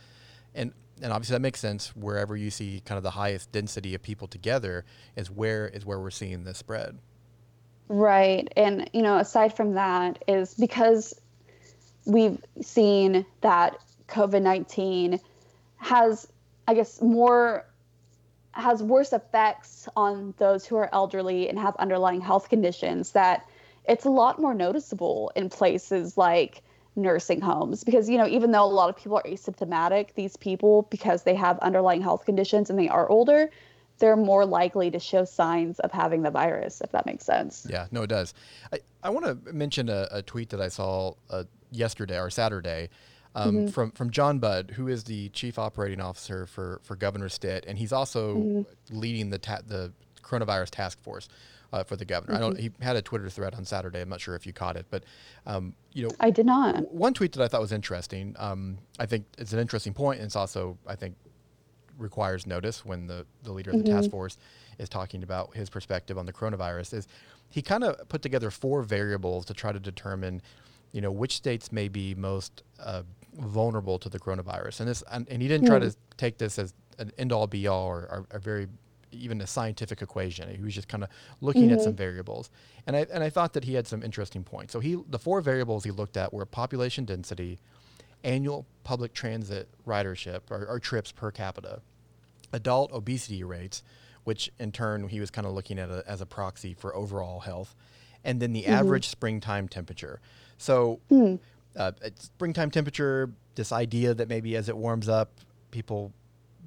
and 0.54 0.72
and 1.02 1.12
obviously 1.12 1.34
that 1.34 1.40
makes 1.40 1.60
sense. 1.60 1.94
Wherever 1.94 2.36
you 2.36 2.50
see 2.50 2.80
kind 2.84 2.96
of 2.96 3.02
the 3.02 3.10
highest 3.10 3.52
density 3.52 3.94
of 3.94 4.02
people 4.02 4.28
together 4.28 4.84
is 5.16 5.30
where 5.30 5.68
is 5.68 5.84
where 5.84 5.98
we're 5.98 6.10
seeing 6.10 6.44
the 6.44 6.54
spread. 6.54 6.98
Right, 7.88 8.50
and 8.56 8.88
you 8.92 9.02
know 9.02 9.18
aside 9.18 9.54
from 9.54 9.74
that 9.74 10.22
is 10.26 10.54
because 10.54 11.14
we've 12.06 12.42
seen 12.60 13.26
that 13.42 13.76
COVID 14.08 14.42
nineteen 14.42 15.20
has, 15.76 16.26
I 16.66 16.74
guess, 16.74 17.02
more 17.02 17.66
has 18.52 18.82
worse 18.82 19.12
effects 19.12 19.88
on 19.96 20.32
those 20.38 20.64
who 20.64 20.76
are 20.76 20.88
elderly 20.94 21.48
and 21.48 21.58
have 21.58 21.76
underlying 21.76 22.20
health 22.20 22.48
conditions 22.48 23.12
that 23.12 23.44
it's 23.86 24.06
a 24.06 24.10
lot 24.10 24.40
more 24.40 24.54
noticeable 24.54 25.30
in 25.36 25.50
places 25.50 26.16
like 26.16 26.62
nursing 26.96 27.40
homes. 27.40 27.84
Because 27.84 28.08
you 28.08 28.16
know 28.16 28.26
even 28.26 28.50
though 28.52 28.64
a 28.64 28.66
lot 28.66 28.88
of 28.88 28.96
people 28.96 29.18
are 29.18 29.22
asymptomatic 29.24 30.14
these 30.14 30.36
people 30.38 30.82
because 30.90 31.24
they 31.24 31.34
have 31.34 31.58
underlying 31.58 32.00
health 32.00 32.24
conditions 32.24 32.70
and 32.70 32.78
they 32.78 32.88
are 32.88 33.08
older 33.10 33.50
they're 33.98 34.16
more 34.16 34.44
likely 34.44 34.90
to 34.90 34.98
show 34.98 35.24
signs 35.24 35.78
of 35.80 35.90
having 35.92 36.22
the 36.22 36.30
virus 36.30 36.80
if 36.80 36.90
that 36.92 37.06
makes 37.06 37.24
sense 37.24 37.66
yeah 37.70 37.86
no 37.90 38.02
it 38.02 38.08
does 38.08 38.34
i, 38.72 38.78
I 39.02 39.10
want 39.10 39.26
to 39.26 39.52
mention 39.52 39.88
a, 39.88 40.08
a, 40.10 40.22
tweet 40.22 40.50
that 40.50 40.60
i 40.60 40.68
saw 40.68 41.14
uh, 41.30 41.44
yesterday 41.70 42.18
or 42.18 42.30
saturday 42.30 42.90
um, 43.34 43.54
mm-hmm. 43.54 43.66
from 43.68 43.90
from 43.90 44.10
John 44.10 44.38
Budd, 44.38 44.70
who 44.76 44.86
is 44.86 45.04
the 45.04 45.28
chief 45.30 45.58
operating 45.58 46.00
officer 46.00 46.46
for 46.46 46.80
for 46.84 46.94
Governor 46.94 47.28
Stitt, 47.28 47.64
and 47.66 47.76
he's 47.76 47.92
also 47.92 48.36
mm-hmm. 48.36 48.96
leading 48.96 49.30
the 49.30 49.38
ta- 49.38 49.62
the 49.66 49.92
coronavirus 50.22 50.70
task 50.70 51.02
force 51.02 51.28
uh, 51.72 51.82
for 51.82 51.96
the 51.96 52.04
governor. 52.04 52.34
Mm-hmm. 52.34 52.44
I 52.44 52.46
don't. 52.46 52.58
He 52.58 52.70
had 52.80 52.96
a 52.96 53.02
Twitter 53.02 53.28
thread 53.28 53.54
on 53.54 53.64
Saturday. 53.64 54.00
I'm 54.00 54.08
not 54.08 54.20
sure 54.20 54.36
if 54.36 54.46
you 54.46 54.52
caught 54.52 54.76
it, 54.76 54.86
but 54.90 55.04
um, 55.46 55.74
you 55.92 56.04
know, 56.04 56.10
I 56.20 56.30
did 56.30 56.46
not. 56.46 56.92
One 56.92 57.12
tweet 57.12 57.32
that 57.32 57.42
I 57.42 57.48
thought 57.48 57.60
was 57.60 57.72
interesting. 57.72 58.36
Um, 58.38 58.78
I 58.98 59.06
think 59.06 59.26
it's 59.36 59.52
an 59.52 59.58
interesting 59.58 59.92
point, 59.92 60.20
and 60.20 60.26
it's 60.26 60.36
also 60.36 60.78
I 60.86 60.94
think 60.94 61.16
requires 61.98 62.46
notice 62.46 62.84
when 62.84 63.06
the 63.06 63.26
the 63.42 63.52
leader 63.52 63.70
of 63.70 63.78
the 63.78 63.84
task 63.84 64.04
mm-hmm. 64.04 64.10
force 64.10 64.38
is 64.78 64.88
talking 64.88 65.22
about 65.22 65.54
his 65.54 65.70
perspective 65.70 66.18
on 66.18 66.26
the 66.26 66.32
coronavirus. 66.32 66.94
Is 66.94 67.08
he 67.50 67.62
kind 67.62 67.84
of 67.84 68.08
put 68.08 68.22
together 68.22 68.50
four 68.50 68.82
variables 68.82 69.44
to 69.46 69.54
try 69.54 69.72
to 69.72 69.80
determine 69.80 70.42
you 70.92 71.00
know 71.00 71.10
which 71.10 71.36
states 71.36 71.72
may 71.72 71.88
be 71.88 72.14
most 72.14 72.62
uh, 72.78 73.02
vulnerable 73.38 73.98
to 73.98 74.08
the 74.08 74.18
coronavirus. 74.18 74.80
And 74.80 74.88
this, 74.88 75.02
and, 75.10 75.28
and 75.28 75.42
he 75.42 75.48
didn't 75.48 75.66
try 75.66 75.78
to 75.78 75.94
take 76.16 76.38
this 76.38 76.58
as 76.58 76.72
an 76.98 77.10
end 77.18 77.32
all 77.32 77.46
be 77.46 77.66
all 77.66 77.86
or, 77.86 78.08
or 78.10 78.26
a 78.30 78.38
very 78.38 78.68
even 79.10 79.40
a 79.40 79.46
scientific 79.46 80.02
equation. 80.02 80.52
He 80.54 80.62
was 80.62 80.74
just 80.74 80.88
kind 80.88 81.04
of 81.04 81.10
looking 81.40 81.64
mm-hmm. 81.64 81.74
at 81.74 81.82
some 81.82 81.94
variables, 81.94 82.50
and 82.86 82.96
I 82.96 83.06
and 83.12 83.22
I 83.22 83.30
thought 83.30 83.52
that 83.54 83.64
he 83.64 83.74
had 83.74 83.86
some 83.86 84.02
interesting 84.02 84.44
points. 84.44 84.72
So 84.72 84.80
he 84.80 84.98
the 85.08 85.18
four 85.18 85.40
variables 85.40 85.84
he 85.84 85.90
looked 85.90 86.16
at 86.16 86.32
were 86.32 86.46
population 86.46 87.04
density, 87.04 87.58
annual 88.24 88.66
public 88.82 89.12
transit 89.12 89.68
ridership 89.86 90.40
or, 90.50 90.66
or 90.66 90.80
trips 90.80 91.12
per 91.12 91.30
capita, 91.30 91.80
adult 92.52 92.92
obesity 92.92 93.44
rates, 93.44 93.82
which 94.24 94.50
in 94.58 94.72
turn 94.72 95.08
he 95.08 95.20
was 95.20 95.30
kind 95.30 95.46
of 95.46 95.52
looking 95.52 95.78
at 95.78 95.90
a, 95.90 96.02
as 96.06 96.20
a 96.20 96.26
proxy 96.26 96.74
for 96.74 96.94
overall 96.96 97.40
health, 97.40 97.76
and 98.24 98.40
then 98.40 98.52
the 98.52 98.62
mm-hmm. 98.62 98.72
average 98.72 99.08
springtime 99.08 99.68
temperature. 99.68 100.20
So. 100.58 101.00
Mm 101.10 101.38
uh, 101.76 101.92
springtime 102.18 102.70
temperature, 102.70 103.30
this 103.54 103.72
idea 103.72 104.14
that 104.14 104.28
maybe 104.28 104.56
as 104.56 104.68
it 104.68 104.76
warms 104.76 105.08
up, 105.08 105.30
people 105.70 106.12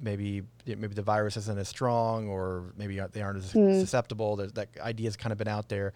maybe 0.00 0.42
maybe 0.64 0.94
the 0.94 1.02
virus 1.02 1.36
isn't 1.36 1.58
as 1.58 1.68
strong 1.68 2.28
or 2.28 2.72
maybe 2.76 3.00
they 3.12 3.22
aren't 3.22 3.38
as 3.38 3.52
mm. 3.52 3.80
susceptible. 3.80 4.36
There's, 4.36 4.52
that 4.52 4.68
idea 4.80 5.06
has 5.06 5.16
kind 5.16 5.32
of 5.32 5.38
been 5.38 5.48
out 5.48 5.68
there. 5.68 5.92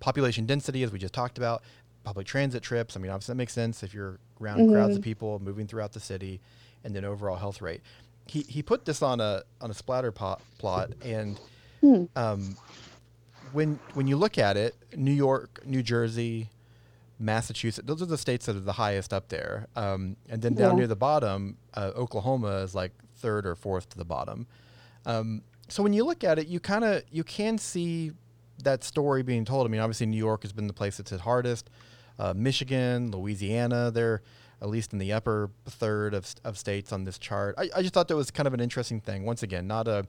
Population 0.00 0.44
density, 0.44 0.82
as 0.82 0.90
we 0.90 0.98
just 0.98 1.14
talked 1.14 1.38
about, 1.38 1.62
public 2.04 2.26
transit 2.26 2.62
trips. 2.62 2.96
I 2.96 3.00
mean, 3.00 3.10
obviously 3.10 3.32
that 3.32 3.36
makes 3.36 3.52
sense 3.52 3.82
if 3.82 3.92
you're 3.92 4.18
around 4.40 4.58
mm-hmm. 4.58 4.72
crowds 4.72 4.96
of 4.96 5.02
people 5.02 5.38
moving 5.40 5.66
throughout 5.66 5.92
the 5.92 6.00
city, 6.00 6.40
and 6.84 6.94
then 6.94 7.04
overall 7.04 7.36
health 7.36 7.60
rate. 7.60 7.80
He 8.26 8.42
he 8.42 8.62
put 8.62 8.84
this 8.84 9.02
on 9.02 9.20
a 9.20 9.42
on 9.60 9.70
a 9.70 9.74
splatter 9.74 10.12
pot, 10.12 10.40
plot, 10.58 10.92
and 11.02 11.38
mm. 11.82 12.08
um, 12.16 12.56
when 13.52 13.78
when 13.94 14.06
you 14.06 14.16
look 14.16 14.38
at 14.38 14.56
it, 14.56 14.74
New 14.96 15.12
York, 15.12 15.60
New 15.66 15.82
Jersey, 15.82 16.48
Massachusetts. 17.18 17.86
Those 17.86 18.02
are 18.02 18.06
the 18.06 18.18
states 18.18 18.46
that 18.46 18.56
are 18.56 18.60
the 18.60 18.72
highest 18.72 19.12
up 19.12 19.28
there. 19.28 19.66
Um, 19.76 20.16
and 20.28 20.40
then 20.42 20.54
down 20.54 20.72
yeah. 20.72 20.78
near 20.78 20.86
the 20.86 20.96
bottom, 20.96 21.56
uh, 21.74 21.92
Oklahoma 21.96 22.58
is 22.58 22.74
like 22.74 22.92
third 23.16 23.46
or 23.46 23.54
fourth 23.54 23.88
to 23.90 23.98
the 23.98 24.04
bottom. 24.04 24.46
Um, 25.06 25.42
so 25.68 25.82
when 25.82 25.92
you 25.92 26.04
look 26.04 26.24
at 26.24 26.38
it, 26.38 26.46
you 26.46 26.60
kind 26.60 26.84
of 26.84 27.02
you 27.10 27.24
can 27.24 27.58
see 27.58 28.12
that 28.62 28.84
story 28.84 29.22
being 29.22 29.44
told. 29.44 29.66
I 29.66 29.70
mean, 29.70 29.80
obviously 29.80 30.06
New 30.06 30.16
York 30.16 30.42
has 30.42 30.52
been 30.52 30.66
the 30.66 30.72
place 30.72 30.96
that's 30.96 31.10
hit 31.10 31.20
hardest. 31.20 31.70
Uh, 32.18 32.32
Michigan, 32.34 33.10
Louisiana, 33.10 33.90
they're 33.90 34.22
at 34.62 34.68
least 34.68 34.92
in 34.92 34.98
the 34.98 35.12
upper 35.12 35.50
third 35.66 36.14
of, 36.14 36.32
of 36.44 36.56
states 36.56 36.92
on 36.92 37.04
this 37.04 37.18
chart. 37.18 37.54
I, 37.58 37.68
I 37.76 37.82
just 37.82 37.92
thought 37.92 38.08
that 38.08 38.16
was 38.16 38.30
kind 38.30 38.46
of 38.46 38.54
an 38.54 38.60
interesting 38.60 39.00
thing. 39.00 39.24
Once 39.24 39.42
again, 39.42 39.66
not 39.66 39.88
a, 39.88 40.06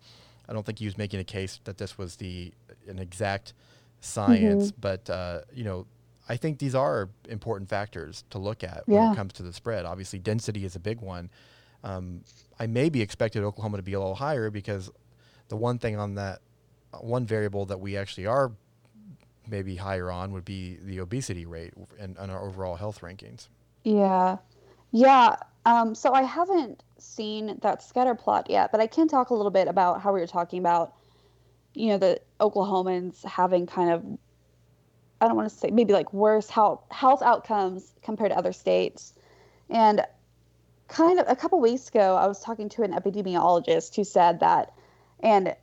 I 0.48 0.54
don't 0.54 0.66
think 0.66 0.80
he 0.80 0.86
was 0.86 0.98
making 0.98 1.20
a 1.20 1.24
case 1.24 1.60
that 1.66 1.78
this 1.78 1.98
was 1.98 2.16
the 2.16 2.54
an 2.88 3.00
exact 3.00 3.54
science, 4.00 4.72
mm-hmm. 4.72 4.80
but 4.80 5.10
uh, 5.10 5.42
you 5.54 5.64
know 5.64 5.88
I 6.28 6.38
think 6.38 6.60
these 6.60 6.76
are 6.76 7.10
important 7.30 7.70
factors 7.70 8.24
to 8.32 8.38
look 8.38 8.64
at 8.64 8.84
when 8.88 9.12
it 9.12 9.16
comes 9.16 9.34
to 9.34 9.44
the 9.44 9.54
spread. 9.54 9.86
Obviously, 9.86 10.20
density 10.20 10.66
is 10.66 10.76
a 10.76 10.80
big 10.80 11.02
one. 11.02 11.30
Um, 11.84 12.22
I 12.60 12.68
maybe 12.68 13.02
expected 13.02 13.44
Oklahoma 13.44 13.78
to 13.78 13.84
be 13.84 13.94
a 13.94 14.00
little 14.00 14.16
higher 14.16 14.50
because 14.50 14.90
the 15.50 15.56
one 15.56 15.78
thing 15.78 15.98
on 15.98 16.16
that, 16.16 16.40
one 17.00 17.26
variable 17.26 17.66
that 17.68 17.80
we 17.80 17.96
actually 17.98 18.26
are 18.26 18.52
maybe 19.48 19.76
higher 19.76 20.12
on 20.12 20.32
would 20.32 20.46
be 20.46 20.78
the 20.84 21.00
obesity 21.00 21.46
rate 21.46 21.74
and, 22.00 22.18
and 22.18 22.32
our 22.32 22.46
overall 22.46 22.76
health 22.76 23.02
rankings. 23.02 23.48
Yeah. 23.84 24.38
Yeah. 24.92 25.36
Um, 25.66 25.96
so 25.96 26.14
I 26.14 26.24
haven't 26.24 26.84
seen 26.98 27.58
that 27.62 27.84
scatter 27.84 28.16
plot 28.16 28.50
yet, 28.50 28.72
but 28.72 28.82
I 28.82 28.88
can 28.88 29.08
talk 29.08 29.30
a 29.30 29.34
little 29.34 29.52
bit 29.52 29.68
about 29.68 30.02
how 30.02 30.14
we 30.14 30.20
were 30.20 30.28
talking 30.28 30.60
about, 30.60 30.94
you 31.74 31.88
know, 31.88 31.98
the 31.98 32.22
Oklahomans 32.40 33.24
having 33.26 33.66
kind 33.66 33.92
of 33.92 34.06
I 35.22 35.28
don't 35.28 35.38
want 35.38 35.50
to 35.50 35.56
say 35.56 35.72
maybe 35.72 35.94
like 35.94 36.14
worse 36.14 36.50
health 36.50 36.84
health 36.92 37.22
outcomes 37.22 37.94
compared 38.04 38.32
to 38.32 38.38
other 38.38 38.52
states. 38.52 39.14
And 39.70 40.06
kind 40.88 41.20
of 41.20 41.28
a 41.28 41.36
couple 41.36 41.60
weeks 41.60 41.88
ago, 41.88 42.16
I 42.16 42.28
was 42.28 42.42
talking 42.42 42.70
to 42.70 42.84
an 42.84 42.92
epidemiologist 42.92 43.96
who 43.96 44.04
said 44.04 44.42
that, 44.42 44.74
and 45.22 45.56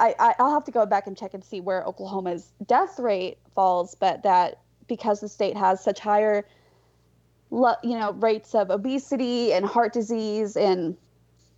I, 0.00 0.34
I'll 0.38 0.52
have 0.52 0.64
to 0.64 0.70
go 0.70 0.86
back 0.86 1.06
and 1.06 1.16
check 1.16 1.34
and 1.34 1.44
see 1.44 1.60
where 1.60 1.84
Oklahoma's 1.84 2.52
death 2.66 2.98
rate 2.98 3.38
falls, 3.54 3.94
but 3.94 4.22
that 4.22 4.60
because 4.88 5.20
the 5.20 5.28
state 5.28 5.56
has 5.56 5.82
such 5.82 6.00
higher 6.00 6.44
you 7.52 7.98
know 7.98 8.12
rates 8.14 8.54
of 8.54 8.70
obesity 8.70 9.52
and 9.52 9.66
heart 9.66 9.92
disease 9.92 10.56
and 10.56 10.96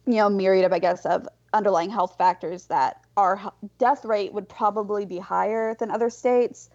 you 0.06 0.14
know 0.14 0.30
myriad 0.30 0.64
of 0.64 0.72
I 0.72 0.78
guess 0.78 1.04
of 1.04 1.28
underlying 1.52 1.90
health 1.90 2.16
factors 2.16 2.66
that 2.66 3.04
our 3.16 3.52
death 3.78 4.04
rate 4.04 4.32
would 4.32 4.48
probably 4.48 5.04
be 5.04 5.18
higher 5.18 5.74
than 5.74 5.90
other 5.90 6.08
states. 6.08 6.70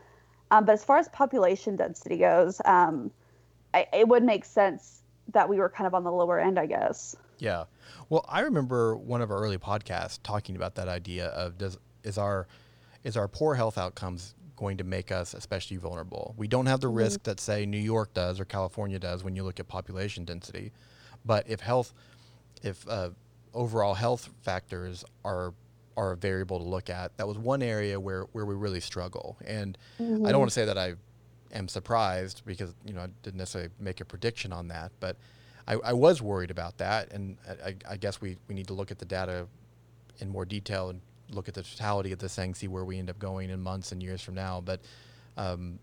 Um, 0.51 0.65
but 0.65 0.73
as 0.73 0.85
far 0.85 0.97
as 0.97 1.09
population 1.09 1.75
density 1.75 2.17
goes, 2.17 2.61
um, 2.63 3.11
I, 3.73 3.87
it 3.91 4.07
would 4.07 4.23
make 4.23 4.45
sense 4.45 5.01
that 5.33 5.47
we 5.49 5.57
were 5.57 5.69
kind 5.69 5.87
of 5.87 5.93
on 5.93 6.03
the 6.03 6.11
lower 6.11 6.39
end, 6.39 6.59
I 6.59 6.65
guess. 6.65 7.15
Yeah. 7.39 7.65
Well, 8.09 8.25
I 8.27 8.41
remember 8.41 8.95
one 8.95 9.21
of 9.21 9.31
our 9.31 9.37
early 9.37 9.57
podcasts 9.57 10.19
talking 10.23 10.55
about 10.55 10.75
that 10.75 10.87
idea 10.87 11.27
of 11.27 11.57
does 11.57 11.77
is 12.03 12.17
our 12.17 12.47
is 13.03 13.17
our 13.17 13.27
poor 13.27 13.55
health 13.55 13.77
outcomes 13.77 14.33
going 14.55 14.77
to 14.77 14.83
make 14.83 15.11
us 15.11 15.33
especially 15.33 15.77
vulnerable? 15.77 16.33
We 16.37 16.47
don't 16.47 16.65
have 16.65 16.79
the 16.79 16.87
mm-hmm. 16.87 16.97
risk 16.97 17.23
that 17.23 17.39
say 17.39 17.65
New 17.65 17.77
York 17.77 18.13
does 18.13 18.39
or 18.39 18.45
California 18.45 18.99
does 18.99 19.23
when 19.23 19.35
you 19.35 19.43
look 19.43 19.59
at 19.59 19.67
population 19.67 20.25
density, 20.25 20.71
but 21.25 21.47
if 21.47 21.59
health 21.59 21.93
if 22.63 22.87
uh, 22.87 23.09
overall 23.53 23.93
health 23.93 24.29
factors 24.41 25.03
are 25.23 25.53
are 25.97 26.11
a 26.11 26.15
variable 26.15 26.59
to 26.59 26.63
look 26.63 26.89
at. 26.89 27.17
That 27.17 27.27
was 27.27 27.37
one 27.39 27.63
area 27.63 27.99
where, 27.99 28.23
where 28.31 28.45
we 28.45 28.53
really 28.53 28.79
struggle. 28.79 29.35
And 29.43 29.77
mm-hmm. 29.99 30.27
I 30.27 30.31
don't 30.31 30.39
want 30.39 30.51
to 30.51 30.53
say 30.53 30.65
that 30.65 30.77
I 30.77 30.93
am 31.53 31.67
surprised 31.67 32.41
because 32.45 32.73
you 32.85 32.93
know 32.93 33.01
I 33.01 33.07
didn't 33.23 33.37
necessarily 33.37 33.71
make 33.79 34.01
a 34.01 34.05
prediction 34.05 34.51
on 34.53 34.67
that, 34.69 34.91
but 34.99 35.17
I, 35.67 35.73
I 35.83 35.93
was 35.93 36.21
worried 36.21 36.51
about 36.51 36.77
that, 36.77 37.11
and 37.11 37.37
I, 37.63 37.75
I, 37.89 37.97
guess 37.97 38.21
we, 38.21 38.37
we 38.47 38.55
need 38.55 38.67
to 38.67 38.73
look 38.73 38.89
at 38.89 38.99
the 38.99 39.05
data 39.05 39.47
in 40.19 40.29
more 40.29 40.45
detail 40.45 40.89
and 40.89 41.01
look 41.29 41.49
at 41.49 41.53
the 41.53 41.63
totality 41.63 42.13
of 42.13 42.19
this 42.19 42.35
thing, 42.35 42.55
see 42.55 42.69
where 42.69 42.85
we 42.85 42.97
end 42.97 43.09
up 43.09 43.19
going 43.19 43.49
in 43.49 43.61
months 43.61 43.91
and 43.91 44.01
years 44.01 44.21
from 44.21 44.33
now. 44.35 44.61
But 44.63 44.79
um, 45.35 45.79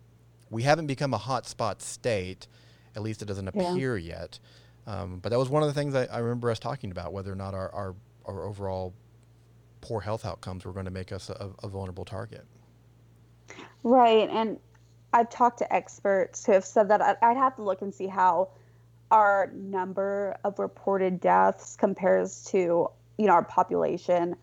we 0.50 0.62
haven't 0.62 0.86
become 0.86 1.12
a 1.12 1.18
hotspot 1.18 1.82
state, 1.82 2.46
at 2.96 3.02
least 3.02 3.20
it 3.20 3.26
doesn't 3.26 3.48
appear 3.48 3.98
yeah. 3.98 4.20
yet. 4.20 4.38
Um, 4.86 5.18
but 5.22 5.30
that 5.30 5.38
was 5.38 5.50
one 5.50 5.62
of 5.62 5.68
the 5.68 5.74
things 5.74 5.94
I, 5.94 6.04
I, 6.06 6.18
remember 6.18 6.50
us 6.50 6.58
talking 6.58 6.90
about 6.90 7.12
whether 7.12 7.32
or 7.32 7.36
not 7.36 7.54
our, 7.54 7.70
our, 7.72 7.94
our 8.26 8.44
overall 8.44 8.92
poor 9.80 10.00
health 10.00 10.26
outcomes 10.26 10.64
were 10.64 10.72
going 10.72 10.84
to 10.84 10.90
make 10.90 11.10
us 11.10 11.30
a, 11.30 11.50
a 11.62 11.68
vulnerable 11.68 12.04
target. 12.04 12.44
Right, 13.82 14.28
and 14.30 14.58
I've 15.14 15.30
talked 15.30 15.58
to 15.58 15.72
experts 15.72 16.44
who 16.44 16.52
have 16.52 16.64
said 16.64 16.88
that 16.88 17.00
I'd 17.22 17.36
have 17.36 17.54
to 17.56 17.62
look 17.62 17.82
and 17.82 17.94
see 17.94 18.08
how 18.08 18.48
our 19.12 19.52
number 19.54 20.36
of 20.42 20.58
reported 20.58 21.20
deaths 21.20 21.76
compares 21.76 22.44
to 22.46 22.58
you 23.16 23.26
know 23.26 23.32
our 23.32 23.44
population 23.44 24.34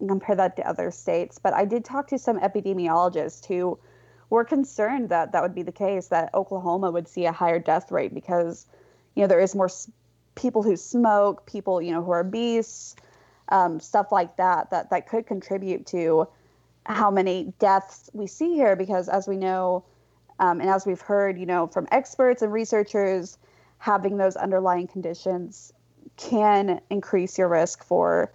and 0.00 0.08
compare 0.08 0.36
that 0.36 0.54
to 0.56 0.68
other 0.68 0.90
states. 0.90 1.38
But 1.38 1.54
I 1.54 1.64
did 1.64 1.82
talk 1.82 2.08
to 2.08 2.18
some 2.18 2.38
epidemiologists 2.38 3.46
who 3.46 3.78
were 4.28 4.44
concerned 4.44 5.08
that 5.08 5.32
that 5.32 5.42
would 5.42 5.54
be 5.54 5.62
the 5.62 5.72
case, 5.72 6.08
that 6.08 6.34
Oklahoma 6.34 6.90
would 6.90 7.08
see 7.08 7.24
a 7.24 7.32
higher 7.32 7.58
death 7.58 7.90
rate 7.90 8.12
because 8.12 8.66
you 9.14 9.22
know 9.22 9.28
there 9.28 9.40
is 9.40 9.54
more 9.54 9.70
people 10.34 10.62
who 10.62 10.76
smoke, 10.76 11.46
people 11.46 11.80
you 11.80 11.90
know 11.90 12.04
who 12.04 12.10
are 12.10 12.20
obese, 12.20 12.94
um, 13.48 13.80
stuff 13.80 14.12
like 14.12 14.36
that 14.36 14.68
that 14.72 14.90
that 14.90 15.08
could 15.08 15.26
contribute 15.26 15.86
to 15.86 16.28
how 16.84 17.10
many 17.10 17.54
deaths 17.58 18.10
we 18.12 18.26
see 18.26 18.52
here. 18.52 18.76
Because 18.76 19.08
as 19.08 19.26
we 19.26 19.38
know 19.38 19.84
um, 20.38 20.60
and 20.60 20.70
as 20.70 20.86
we've 20.86 21.00
heard, 21.00 21.38
you 21.38 21.46
know, 21.46 21.66
from 21.66 21.88
experts 21.90 22.42
and 22.42 22.52
researchers, 22.52 23.38
having 23.78 24.16
those 24.16 24.36
underlying 24.36 24.86
conditions 24.86 25.72
can 26.16 26.80
increase 26.90 27.38
your 27.38 27.48
risk 27.48 27.84
for 27.84 28.32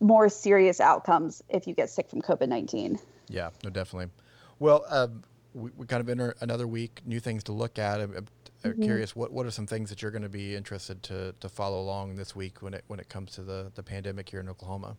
more 0.00 0.28
serious 0.28 0.80
outcomes 0.80 1.42
if 1.48 1.66
you 1.66 1.74
get 1.74 1.88
sick 1.90 2.10
from 2.10 2.20
COVID 2.20 2.48
19. 2.48 2.98
Yeah, 3.28 3.50
no, 3.64 3.70
definitely. 3.70 4.12
Well, 4.58 4.84
um, 4.88 5.22
we, 5.54 5.70
we 5.76 5.86
kind 5.86 6.00
of 6.00 6.08
enter 6.08 6.36
another 6.40 6.66
week, 6.66 7.00
new 7.06 7.20
things 7.20 7.44
to 7.44 7.52
look 7.52 7.78
at. 7.78 8.00
I'm, 8.00 8.26
I'm 8.64 8.72
mm-hmm. 8.72 8.82
curious, 8.82 9.16
what, 9.16 9.32
what 9.32 9.46
are 9.46 9.50
some 9.50 9.66
things 9.66 9.90
that 9.90 10.02
you're 10.02 10.10
going 10.10 10.22
to 10.22 10.28
be 10.28 10.54
interested 10.54 11.02
to, 11.04 11.34
to 11.40 11.48
follow 11.48 11.80
along 11.80 12.16
this 12.16 12.36
week 12.36 12.62
when 12.62 12.74
it, 12.74 12.84
when 12.86 13.00
it 13.00 13.08
comes 13.08 13.32
to 13.32 13.42
the, 13.42 13.72
the 13.74 13.82
pandemic 13.82 14.28
here 14.28 14.40
in 14.40 14.48
Oklahoma? 14.48 14.96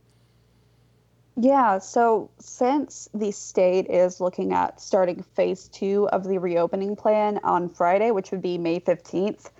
Yeah, 1.40 1.78
so 1.78 2.32
since 2.40 3.08
the 3.14 3.32
state 3.32 3.86
is 3.92 4.20
looking 4.20 4.54
at 4.54 4.82
starting 4.82 5.22
phase 5.22 5.68
two 5.68 6.10
of 6.10 6.24
the 6.24 6.40
reopening 6.40 6.96
plan 6.96 7.40
on 7.44 7.70
Friday, 7.70 8.10
which 8.10 8.32
would 8.32 8.42
be 8.42 8.58
May 8.58 8.80
15th, 8.80 9.52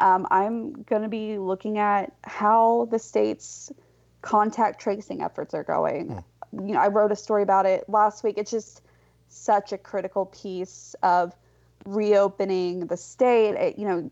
um, 0.00 0.26
I'm 0.32 0.82
going 0.82 1.02
to 1.02 1.08
be 1.08 1.38
looking 1.38 1.78
at 1.78 2.12
how 2.24 2.88
the 2.90 2.98
state's 2.98 3.70
contact 4.22 4.80
tracing 4.80 5.22
efforts 5.22 5.54
are 5.54 5.62
going. 5.62 6.08
Mm. 6.08 6.68
You 6.68 6.74
know, 6.74 6.80
I 6.80 6.88
wrote 6.88 7.12
a 7.12 7.16
story 7.16 7.44
about 7.44 7.66
it 7.66 7.88
last 7.88 8.24
week. 8.24 8.34
It's 8.36 8.50
just 8.50 8.82
such 9.28 9.72
a 9.72 9.78
critical 9.78 10.26
piece 10.26 10.96
of 11.04 11.36
reopening 11.84 12.88
the 12.88 12.96
state. 12.96 13.54
It, 13.54 13.78
you 13.78 13.86
know, 13.86 14.10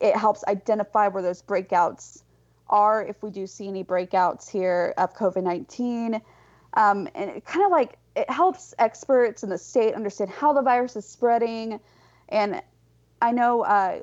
it 0.00 0.16
helps 0.16 0.44
identify 0.46 1.08
where 1.08 1.22
those 1.22 1.42
breakouts 1.42 2.22
are 2.70 3.04
if 3.04 3.22
we 3.22 3.30
do 3.30 3.46
see 3.46 3.68
any 3.68 3.84
breakouts 3.84 4.50
here 4.50 4.94
of 4.96 5.14
COVID 5.14 5.42
19. 5.42 6.20
Um, 6.74 7.08
and 7.14 7.30
it 7.30 7.44
kind 7.44 7.64
of 7.64 7.70
like 7.70 7.98
it 8.14 8.28
helps 8.30 8.74
experts 8.78 9.42
in 9.42 9.48
the 9.50 9.58
state 9.58 9.94
understand 9.94 10.30
how 10.30 10.52
the 10.52 10.62
virus 10.62 10.96
is 10.96 11.06
spreading. 11.06 11.80
And 12.28 12.62
I 13.22 13.32
know 13.32 13.62
uh, 13.62 14.00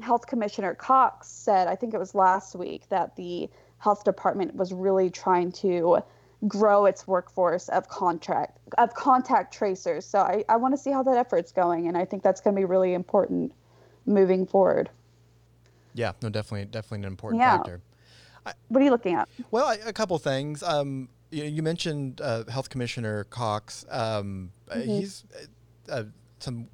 Health 0.00 0.26
Commissioner 0.26 0.74
Cox 0.74 1.28
said, 1.28 1.68
I 1.68 1.76
think 1.76 1.94
it 1.94 1.98
was 1.98 2.14
last 2.14 2.54
week, 2.54 2.88
that 2.88 3.16
the 3.16 3.50
health 3.78 4.04
department 4.04 4.54
was 4.54 4.72
really 4.72 5.10
trying 5.10 5.52
to 5.52 6.02
grow 6.46 6.86
its 6.86 7.06
workforce 7.06 7.68
of 7.68 7.88
contract 7.88 8.58
of 8.78 8.94
contact 8.94 9.52
tracers. 9.52 10.06
So 10.06 10.20
I, 10.20 10.44
I 10.48 10.56
want 10.56 10.74
to 10.74 10.78
see 10.78 10.90
how 10.90 11.02
that 11.02 11.16
effort's 11.16 11.52
going 11.52 11.86
and 11.86 11.98
I 11.98 12.04
think 12.04 12.22
that's 12.22 12.40
going 12.40 12.56
to 12.56 12.60
be 12.60 12.64
really 12.64 12.94
important 12.94 13.52
moving 14.06 14.46
forward. 14.46 14.88
Yeah, 15.92 16.12
no, 16.22 16.30
definitely, 16.30 16.66
definitely 16.66 17.00
an 17.00 17.04
important 17.12 17.40
yeah. 17.40 17.56
factor. 17.56 17.80
What 18.68 18.80
are 18.80 18.84
you 18.84 18.90
looking 18.90 19.14
at? 19.14 19.28
Well, 19.50 19.66
I, 19.66 19.74
a 19.86 19.92
couple 19.92 20.18
things. 20.18 20.62
Um, 20.62 21.08
you, 21.30 21.44
you 21.44 21.62
mentioned 21.62 22.20
uh, 22.20 22.44
Health 22.48 22.70
Commissioner 22.70 23.24
Cox. 23.24 23.84
Um, 23.90 24.52
mm-hmm. 24.68 24.80
He's 24.82 25.24
uh, 25.88 25.92
uh, 25.92 26.04
some 26.38 26.68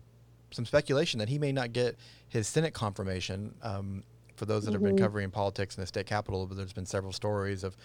some 0.50 0.64
speculation 0.64 1.18
that 1.18 1.28
he 1.28 1.38
may 1.38 1.52
not 1.52 1.72
get 1.72 1.96
his 2.28 2.46
Senate 2.46 2.72
confirmation. 2.72 3.54
Um, 3.62 4.04
for 4.36 4.46
those 4.46 4.64
that 4.64 4.70
mm-hmm. 4.70 4.74
have 4.74 4.82
been 4.82 4.96
mm-hmm. 4.96 5.04
covering 5.04 5.30
politics 5.30 5.76
in 5.76 5.80
the 5.80 5.86
state 5.86 6.06
capitol, 6.06 6.46
there's 6.46 6.72
been 6.72 6.86
several 6.86 7.12
stories 7.12 7.64
of, 7.64 7.76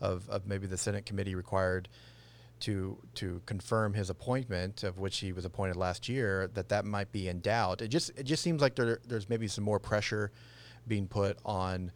of, 0.00 0.28
of 0.28 0.46
maybe 0.46 0.66
the 0.66 0.76
Senate 0.76 1.06
committee 1.06 1.34
required 1.34 1.88
to 2.60 2.96
to 3.14 3.42
confirm 3.44 3.92
his 3.92 4.08
appointment, 4.08 4.84
of 4.84 4.98
which 4.98 5.18
he 5.18 5.32
was 5.32 5.44
appointed 5.44 5.76
last 5.76 6.08
year, 6.08 6.48
that 6.54 6.68
that 6.68 6.84
might 6.84 7.10
be 7.10 7.28
in 7.28 7.40
doubt. 7.40 7.82
It 7.82 7.88
just 7.88 8.10
it 8.16 8.22
just 8.22 8.42
seems 8.42 8.62
like 8.62 8.76
there, 8.76 9.00
there's 9.06 9.28
maybe 9.28 9.48
some 9.48 9.64
more 9.64 9.80
pressure 9.80 10.30
being 10.86 11.08
put 11.08 11.38
on 11.44 11.90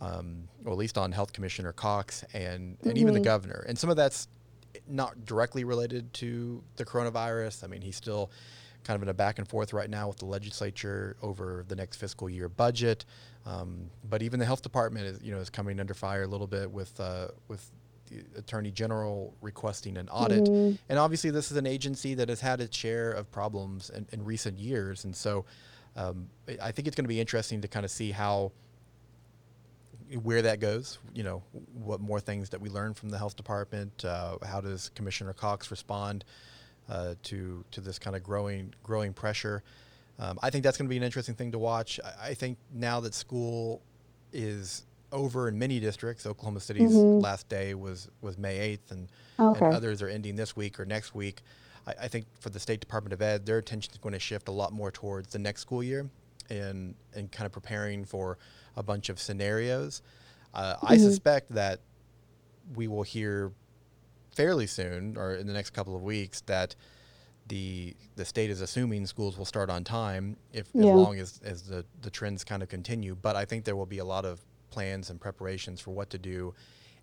um, 0.00 0.48
or 0.64 0.72
at 0.72 0.78
least 0.78 0.98
on 0.98 1.12
Health 1.12 1.32
Commissioner 1.32 1.72
Cox 1.72 2.24
and, 2.32 2.44
and 2.44 2.78
mm-hmm. 2.78 2.96
even 2.96 3.14
the 3.14 3.20
mm-hmm. 3.20 3.24
governor. 3.24 3.64
And 3.68 3.78
some 3.78 3.90
of 3.90 3.96
that's 3.96 4.28
not 4.88 5.24
directly 5.24 5.64
related 5.64 6.12
to 6.14 6.62
the 6.76 6.84
coronavirus. 6.84 7.64
I 7.64 7.68
mean, 7.68 7.82
he's 7.82 7.96
still 7.96 8.30
kind 8.84 8.96
of 8.96 9.02
in 9.02 9.08
a 9.08 9.14
back 9.14 9.38
and 9.38 9.48
forth 9.48 9.72
right 9.72 9.88
now 9.88 10.08
with 10.08 10.18
the 10.18 10.26
legislature 10.26 11.16
over 11.22 11.64
the 11.68 11.74
next 11.74 11.96
fiscal 11.96 12.28
year 12.28 12.48
budget. 12.48 13.04
Um, 13.46 13.90
but 14.08 14.22
even 14.22 14.38
the 14.38 14.46
health 14.46 14.62
department 14.62 15.06
is, 15.06 15.22
you 15.22 15.32
know, 15.32 15.40
is 15.40 15.50
coming 15.50 15.80
under 15.80 15.94
fire 15.94 16.22
a 16.22 16.26
little 16.26 16.46
bit 16.46 16.70
with 16.70 16.98
uh, 17.00 17.28
with 17.48 17.70
the 18.06 18.24
attorney 18.38 18.70
general 18.70 19.34
requesting 19.40 19.96
an 19.96 20.08
audit. 20.08 20.44
Mm-hmm. 20.44 20.76
And 20.88 20.98
obviously, 20.98 21.30
this 21.30 21.50
is 21.50 21.56
an 21.56 21.66
agency 21.66 22.14
that 22.14 22.28
has 22.28 22.40
had 22.40 22.60
its 22.60 22.76
share 22.76 23.10
of 23.12 23.30
problems 23.30 23.90
in, 23.90 24.06
in 24.12 24.24
recent 24.24 24.58
years. 24.58 25.04
And 25.04 25.14
so, 25.14 25.44
um, 25.96 26.28
I 26.62 26.70
think 26.72 26.86
it's 26.86 26.96
going 26.96 27.04
to 27.04 27.08
be 27.08 27.20
interesting 27.20 27.60
to 27.62 27.68
kind 27.68 27.84
of 27.84 27.90
see 27.90 28.10
how 28.10 28.52
where 30.22 30.42
that 30.42 30.60
goes. 30.60 30.98
You 31.14 31.24
know, 31.24 31.42
what 31.74 32.00
more 32.00 32.20
things 32.20 32.50
that 32.50 32.60
we 32.60 32.68
learn 32.68 32.94
from 32.94 33.10
the 33.10 33.18
health 33.18 33.36
department. 33.36 34.04
Uh, 34.04 34.38
how 34.44 34.60
does 34.60 34.90
Commissioner 34.94 35.32
Cox 35.32 35.70
respond 35.70 36.24
uh, 36.88 37.14
to 37.24 37.64
to 37.70 37.80
this 37.80 37.98
kind 37.98 38.16
of 38.16 38.22
growing 38.22 38.74
growing 38.82 39.12
pressure? 39.12 39.62
Um, 40.18 40.38
I 40.42 40.50
think 40.50 40.62
that's 40.62 40.76
going 40.76 40.86
to 40.86 40.90
be 40.90 40.96
an 40.96 41.02
interesting 41.02 41.34
thing 41.34 41.52
to 41.52 41.58
watch. 41.58 41.98
I, 42.04 42.28
I, 42.28 42.34
think 42.34 42.56
now 42.72 43.00
that 43.00 43.14
school 43.14 43.82
is 44.32 44.86
over 45.10 45.48
in 45.48 45.58
many 45.58 45.80
districts, 45.80 46.24
Oklahoma 46.24 46.60
City's 46.60 46.92
mm-hmm. 46.92 47.20
last 47.20 47.48
day 47.48 47.74
was 47.74 48.08
was 48.20 48.38
May 48.38 48.58
eighth, 48.58 48.92
and, 48.92 49.08
okay. 49.38 49.64
and 49.64 49.74
others 49.74 50.02
are 50.02 50.08
ending 50.08 50.36
this 50.36 50.54
week 50.54 50.78
or 50.78 50.84
next 50.84 51.14
week. 51.14 51.42
I, 51.86 51.94
I 52.02 52.08
think 52.08 52.26
for 52.38 52.50
the 52.50 52.60
State 52.60 52.80
Department 52.80 53.12
of 53.12 53.22
Ed, 53.22 53.44
their 53.44 53.58
attention 53.58 53.92
is 53.92 53.98
going 53.98 54.12
to 54.12 54.20
shift 54.20 54.48
a 54.48 54.52
lot 54.52 54.72
more 54.72 54.92
towards 54.92 55.32
the 55.32 55.38
next 55.38 55.62
school 55.62 55.82
year 55.82 56.08
and 56.50 56.94
and 57.14 57.30
kind 57.32 57.46
of 57.46 57.52
preparing 57.52 58.04
for 58.04 58.38
a 58.76 58.82
bunch 58.82 59.08
of 59.08 59.20
scenarios. 59.20 60.02
Uh, 60.52 60.74
mm-hmm. 60.74 60.86
I 60.86 60.96
suspect 60.96 61.52
that 61.54 61.80
we 62.74 62.88
will 62.88 63.02
hear 63.02 63.52
fairly 64.34 64.66
soon, 64.66 65.16
or 65.16 65.34
in 65.34 65.46
the 65.46 65.52
next 65.52 65.70
couple 65.70 65.94
of 65.94 66.02
weeks, 66.02 66.40
that 66.42 66.74
the 67.48 67.94
the 68.16 68.24
state 68.24 68.50
is 68.50 68.60
assuming 68.60 69.06
schools 69.06 69.36
will 69.36 69.44
start 69.44 69.68
on 69.68 69.84
time 69.84 70.36
if 70.52 70.66
yeah. 70.72 70.86
as 70.86 70.94
long 70.94 71.18
as, 71.18 71.40
as 71.44 71.62
the, 71.64 71.84
the 72.00 72.10
trends 72.10 72.44
kind 72.44 72.62
of 72.62 72.68
continue. 72.68 73.14
But 73.14 73.36
I 73.36 73.44
think 73.44 73.64
there 73.64 73.76
will 73.76 73.86
be 73.86 73.98
a 73.98 74.04
lot 74.04 74.24
of 74.24 74.40
plans 74.70 75.10
and 75.10 75.20
preparations 75.20 75.80
for 75.80 75.90
what 75.90 76.10
to 76.10 76.18
do 76.18 76.54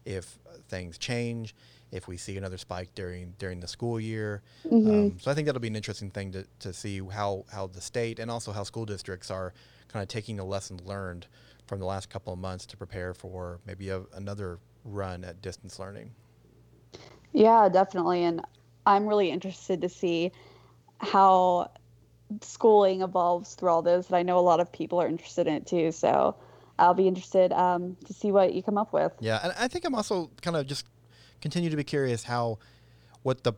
if 0.03 0.39
things 0.67 0.97
change, 0.97 1.53
if 1.91 2.07
we 2.07 2.17
see 2.17 2.37
another 2.37 2.57
spike 2.57 2.89
during 2.95 3.35
during 3.37 3.59
the 3.59 3.67
school 3.67 3.99
year. 3.99 4.41
Mm-hmm. 4.65 4.89
Um, 4.89 5.19
so 5.19 5.29
I 5.29 5.35
think 5.35 5.45
that'll 5.45 5.61
be 5.61 5.67
an 5.67 5.75
interesting 5.75 6.09
thing 6.09 6.31
to, 6.31 6.45
to 6.59 6.73
see 6.73 6.99
how, 6.99 7.45
how 7.51 7.67
the 7.67 7.81
state 7.81 8.17
and 8.17 8.31
also 8.31 8.51
how 8.51 8.63
school 8.63 8.85
districts 8.85 9.29
are 9.29 9.53
kind 9.89 10.01
of 10.01 10.09
taking 10.09 10.37
the 10.37 10.43
lessons 10.43 10.81
learned 10.81 11.27
from 11.71 11.79
the 11.79 11.85
last 11.85 12.09
couple 12.09 12.33
of 12.33 12.37
months 12.37 12.65
to 12.65 12.75
prepare 12.75 13.13
for 13.13 13.61
maybe 13.65 13.87
a, 13.87 14.01
another 14.15 14.59
run 14.83 15.23
at 15.23 15.41
distance 15.41 15.79
learning. 15.79 16.11
Yeah, 17.31 17.69
definitely. 17.71 18.25
And 18.25 18.41
I'm 18.85 19.07
really 19.07 19.31
interested 19.31 19.79
to 19.79 19.87
see 19.87 20.33
how 20.97 21.71
schooling 22.41 23.03
evolves 23.03 23.55
through 23.55 23.69
all 23.69 23.81
this. 23.81 24.07
And 24.07 24.17
I 24.17 24.21
know 24.21 24.37
a 24.37 24.41
lot 24.41 24.59
of 24.59 24.69
people 24.69 25.01
are 25.01 25.07
interested 25.07 25.47
in 25.47 25.53
it 25.53 25.65
too. 25.65 25.93
So 25.93 26.35
I'll 26.77 26.93
be 26.93 27.07
interested 27.07 27.53
um, 27.53 27.95
to 28.03 28.13
see 28.13 28.33
what 28.33 28.53
you 28.53 28.61
come 28.61 28.77
up 28.77 28.91
with. 28.91 29.13
Yeah, 29.21 29.39
and 29.41 29.53
I 29.57 29.69
think 29.69 29.85
I'm 29.85 29.95
also 29.95 30.29
kind 30.41 30.57
of 30.57 30.67
just 30.67 30.85
continue 31.39 31.69
to 31.69 31.77
be 31.77 31.85
curious 31.85 32.25
how 32.25 32.59
what 33.23 33.45
the 33.45 33.53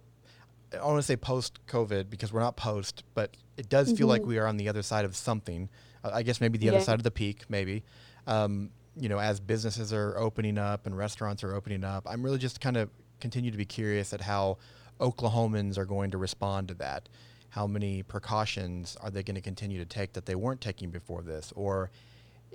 I 0.79 0.85
want 0.85 0.99
to 0.99 1.03
say 1.03 1.15
post 1.15 1.65
COVID 1.65 2.11
because 2.11 2.31
we're 2.31 2.41
not 2.41 2.57
post, 2.57 3.05
but 3.15 3.35
it 3.57 3.69
does 3.69 3.91
feel 3.91 4.05
like 4.05 4.23
we 4.23 4.37
are 4.37 4.45
on 4.45 4.57
the 4.57 4.69
other 4.69 4.83
side 4.83 5.03
of 5.03 5.15
something. 5.15 5.69
I 6.03 6.23
guess 6.23 6.41
maybe 6.41 6.57
the 6.57 6.69
other 6.69 6.77
side 6.81 6.95
of 6.95 7.03
the 7.03 7.11
peak, 7.11 7.43
maybe. 7.49 7.83
Um, 8.27 8.69
you 8.95 9.09
know, 9.09 9.19
as 9.19 9.39
businesses 9.39 9.91
are 9.93 10.17
opening 10.17 10.57
up 10.57 10.85
and 10.85 10.95
restaurants 10.97 11.43
are 11.43 11.55
opening 11.55 11.83
up, 11.83 12.05
I'm 12.07 12.23
really 12.23 12.37
just 12.37 12.59
kind 12.61 12.77
of 12.77 12.89
continue 13.19 13.51
to 13.51 13.57
be 13.57 13.65
curious 13.65 14.13
at 14.13 14.21
how 14.21 14.57
Oklahomans 14.99 15.77
are 15.77 15.85
going 15.85 16.11
to 16.11 16.17
respond 16.17 16.67
to 16.69 16.73
that. 16.75 17.09
How 17.49 17.67
many 17.67 18.03
precautions 18.03 18.97
are 19.01 19.09
they 19.09 19.23
going 19.23 19.35
to 19.35 19.41
continue 19.41 19.77
to 19.79 19.85
take 19.85 20.13
that 20.13 20.25
they 20.25 20.35
weren't 20.35 20.61
taking 20.61 20.89
before 20.91 21.21
this, 21.21 21.51
or 21.55 21.89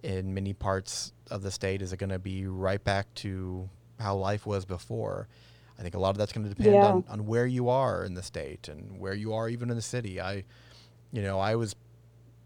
in 0.02 0.32
many 0.34 0.52
parts 0.52 1.12
of 1.30 1.42
the 1.42 1.50
state, 1.50 1.82
is 1.82 1.92
it 1.92 1.98
going 1.98 2.10
to 2.10 2.18
be 2.18 2.46
right 2.46 2.82
back 2.82 3.12
to 3.16 3.68
how 3.98 4.14
life 4.16 4.46
was 4.46 4.64
before? 4.64 5.28
I 5.78 5.82
think 5.82 5.94
a 5.94 5.98
lot 5.98 6.10
of 6.10 6.18
that's 6.18 6.32
going 6.32 6.48
to 6.48 6.54
depend 6.54 6.74
Yeah. 6.74 6.86
on, 6.86 7.04
on 7.08 7.26
where 7.26 7.46
you 7.46 7.68
are 7.68 8.04
in 8.04 8.14
the 8.14 8.22
state 8.22 8.68
and 8.68 8.98
where 8.98 9.14
you 9.14 9.32
are 9.34 9.48
even 9.48 9.70
in 9.70 9.76
the 9.76 9.82
city. 9.82 10.20
I, 10.20 10.44
you 11.12 11.22
know, 11.22 11.38
I 11.38 11.54
was 11.56 11.74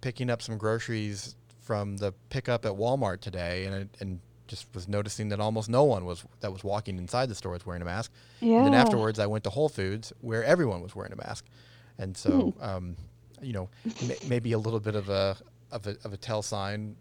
picking 0.02 0.28
up 0.28 0.42
some 0.42 0.58
groceries 0.58 1.34
from 1.62 1.96
the 1.96 2.12
pickup 2.28 2.66
at 2.66 2.72
Walmart 2.72 3.20
today, 3.20 3.64
and 3.64 3.88
and 4.00 4.20
just 4.46 4.66
was 4.74 4.86
noticing 4.86 5.30
that 5.30 5.40
almost 5.40 5.70
no 5.70 5.84
one 5.84 6.04
was 6.04 6.24
that 6.40 6.52
was 6.52 6.62
walking 6.62 6.98
inside 6.98 7.30
the 7.30 7.34
store 7.34 7.52
was 7.52 7.64
wearing 7.64 7.80
a 7.80 7.86
mask. 7.86 8.12
Yeah. 8.40 8.58
And 8.58 8.66
then 8.66 8.74
afterwards, 8.74 9.18
I 9.18 9.26
went 9.26 9.44
to 9.44 9.50
Whole 9.50 9.70
Foods 9.70 10.12
where 10.20 10.44
everyone 10.44 10.82
was 10.82 10.94
wearing 10.94 11.12
a 11.12 11.16
mask, 11.16 11.46
and 11.96 12.14
so 12.14 12.50
Hmm. 12.58 12.62
um, 12.62 12.96
you 13.40 13.54
know 13.54 13.70
m- 14.02 14.10
maybe 14.28 14.52
a 14.52 14.58
little 14.58 14.80
bit 14.80 14.94
of 14.94 15.08
a 15.08 15.36
of 15.70 15.86
a 15.86 15.96
of 16.04 16.12
a 16.12 16.16
tell 16.18 16.42
sign. 16.42 16.96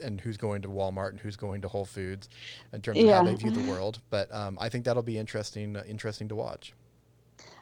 And 0.00 0.20
who's 0.20 0.36
going 0.36 0.62
to 0.62 0.68
Walmart 0.68 1.08
and 1.10 1.18
who's 1.18 1.34
going 1.34 1.60
to 1.62 1.66
Whole 1.68 1.84
Foods, 1.84 2.28
in 2.72 2.80
terms 2.80 3.00
of 3.00 3.08
how 3.08 3.24
they 3.24 3.34
view 3.34 3.50
the 3.50 3.68
world. 3.68 3.98
But 4.10 4.32
um, 4.32 4.56
I 4.60 4.68
think 4.68 4.84
that'll 4.84 5.02
be 5.02 5.18
interesting, 5.18 5.74
uh, 5.74 5.82
interesting 5.88 6.28
to 6.28 6.36
watch. 6.36 6.72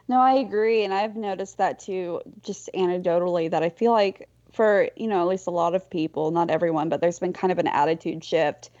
No, 0.07 0.19
I 0.19 0.33
agree, 0.33 0.83
and 0.83 0.93
I've 0.93 1.15
noticed 1.15 1.57
that 1.57 1.79
too, 1.79 2.21
just 2.43 2.69
anecdotally. 2.75 3.49
That 3.49 3.63
I 3.63 3.69
feel 3.69 3.91
like 3.91 4.29
for 4.57 4.89
you 4.97 5.07
know 5.07 5.21
at 5.21 5.27
least 5.27 5.47
a 5.47 5.51
lot 5.51 5.75
of 5.75 5.89
people, 5.89 6.31
not 6.31 6.49
everyone, 6.49 6.89
but 6.89 6.99
there's 6.99 7.19
been 7.19 7.31
kind 7.31 7.51
of 7.51 7.59
an 7.59 7.67
attitude 7.67 8.23
shift 8.23 8.71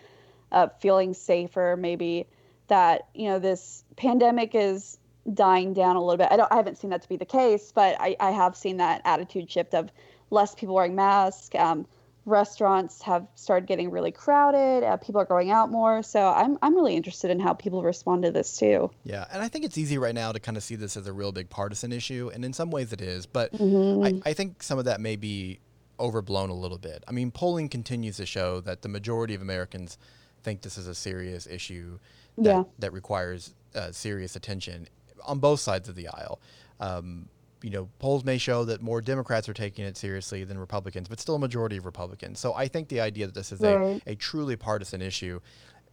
of 0.51 0.77
feeling 0.81 1.13
safer. 1.13 1.77
Maybe 1.79 2.25
that 2.67 3.07
you 3.13 3.29
know 3.29 3.39
this 3.39 3.85
pandemic 3.95 4.55
is 4.55 4.97
dying 5.33 5.73
down 5.73 5.95
a 5.95 6.01
little 6.03 6.17
bit. 6.17 6.29
I 6.31 6.37
don't, 6.37 6.51
I 6.51 6.55
haven't 6.55 6.77
seen 6.77 6.89
that 6.89 7.03
to 7.03 7.09
be 7.09 7.17
the 7.17 7.25
case, 7.25 7.71
but 7.73 7.95
I, 7.99 8.15
I 8.19 8.31
have 8.31 8.57
seen 8.57 8.77
that 8.77 9.01
attitude 9.05 9.51
shift 9.51 9.73
of 9.73 9.91
less 10.31 10.55
people 10.55 10.73
wearing 10.73 10.95
masks. 10.95 11.55
Um, 11.55 11.85
restaurants 12.25 13.01
have 13.03 13.25
started 13.35 13.67
getting 13.67 13.91
really 13.91 14.11
crowded. 14.11 14.83
Uh, 14.83 14.97
people 14.97 15.21
are 15.21 15.25
going 15.25 15.51
out 15.51 15.69
more, 15.69 16.01
so 16.01 16.27
I'm 16.27 16.57
I'm 16.63 16.75
really 16.75 16.95
interested 16.95 17.29
in 17.29 17.39
how 17.39 17.53
people 17.53 17.83
respond 17.83 18.23
to 18.23 18.31
this 18.31 18.57
too. 18.57 18.89
Yeah, 19.03 19.25
and 19.31 19.43
I 19.43 19.47
think 19.47 19.63
it's 19.63 19.77
easy 19.77 19.99
right 19.99 20.15
now 20.15 20.31
to 20.31 20.39
kind 20.39 20.57
of 20.57 20.63
see 20.63 20.75
this 20.75 20.97
as 20.97 21.05
a 21.05 21.13
real 21.13 21.31
big 21.31 21.49
partisan 21.49 21.91
issue, 21.91 22.31
and 22.33 22.43
in 22.43 22.51
some 22.51 22.71
ways 22.71 22.91
it 22.93 23.01
is, 23.01 23.27
but 23.27 23.53
Mm-hmm. 23.53 24.23
I, 24.25 24.31
I 24.31 24.33
think 24.33 24.63
some 24.63 24.79
of 24.79 24.85
that 24.85 24.99
may 24.99 25.15
be 25.15 25.59
overblown 25.99 26.49
a 26.49 26.53
little 26.53 26.77
bit. 26.77 27.03
I 27.07 27.11
mean, 27.11 27.31
polling 27.31 27.69
continues 27.69 28.17
to 28.17 28.25
show 28.25 28.61
that 28.61 28.81
the 28.81 28.89
majority 28.89 29.33
of 29.35 29.41
Americans 29.41 29.97
think 30.43 30.61
this 30.61 30.77
is 30.77 30.87
a 30.87 30.95
serious 30.95 31.47
issue 31.47 31.99
that, 32.37 32.43
Yeah. 32.45 32.63
that 32.79 32.93
requires 32.93 33.53
uh, 33.75 33.91
serious 33.91 34.35
attention 34.35 34.87
on 35.25 35.39
both 35.39 35.59
sides 35.59 35.89
of 35.89 35.95
the 35.95 36.07
aisle. 36.07 36.39
Um, 36.79 37.29
you 37.63 37.71
know, 37.71 37.89
polls 37.97 38.23
may 38.23 38.37
show 38.37 38.63
that 38.65 38.81
more 38.81 39.01
Democrats 39.01 39.49
are 39.49 39.53
taking 39.53 39.83
it 39.85 39.97
seriously 39.97 40.43
than 40.43 40.59
Republicans, 40.59 41.07
but 41.09 41.19
still 41.19 41.35
a 41.35 41.39
majority 41.39 41.75
of 41.77 41.85
Republicans. 41.85 42.39
So 42.39 42.53
I 42.53 42.67
think 42.67 42.87
the 42.89 43.01
idea 43.01 43.25
that 43.25 43.33
this 43.35 43.51
is 43.51 43.59
Right. 43.61 44.01
a, 44.05 44.11
a 44.11 44.15
truly 44.15 44.55
partisan 44.55 45.01
issue 45.01 45.39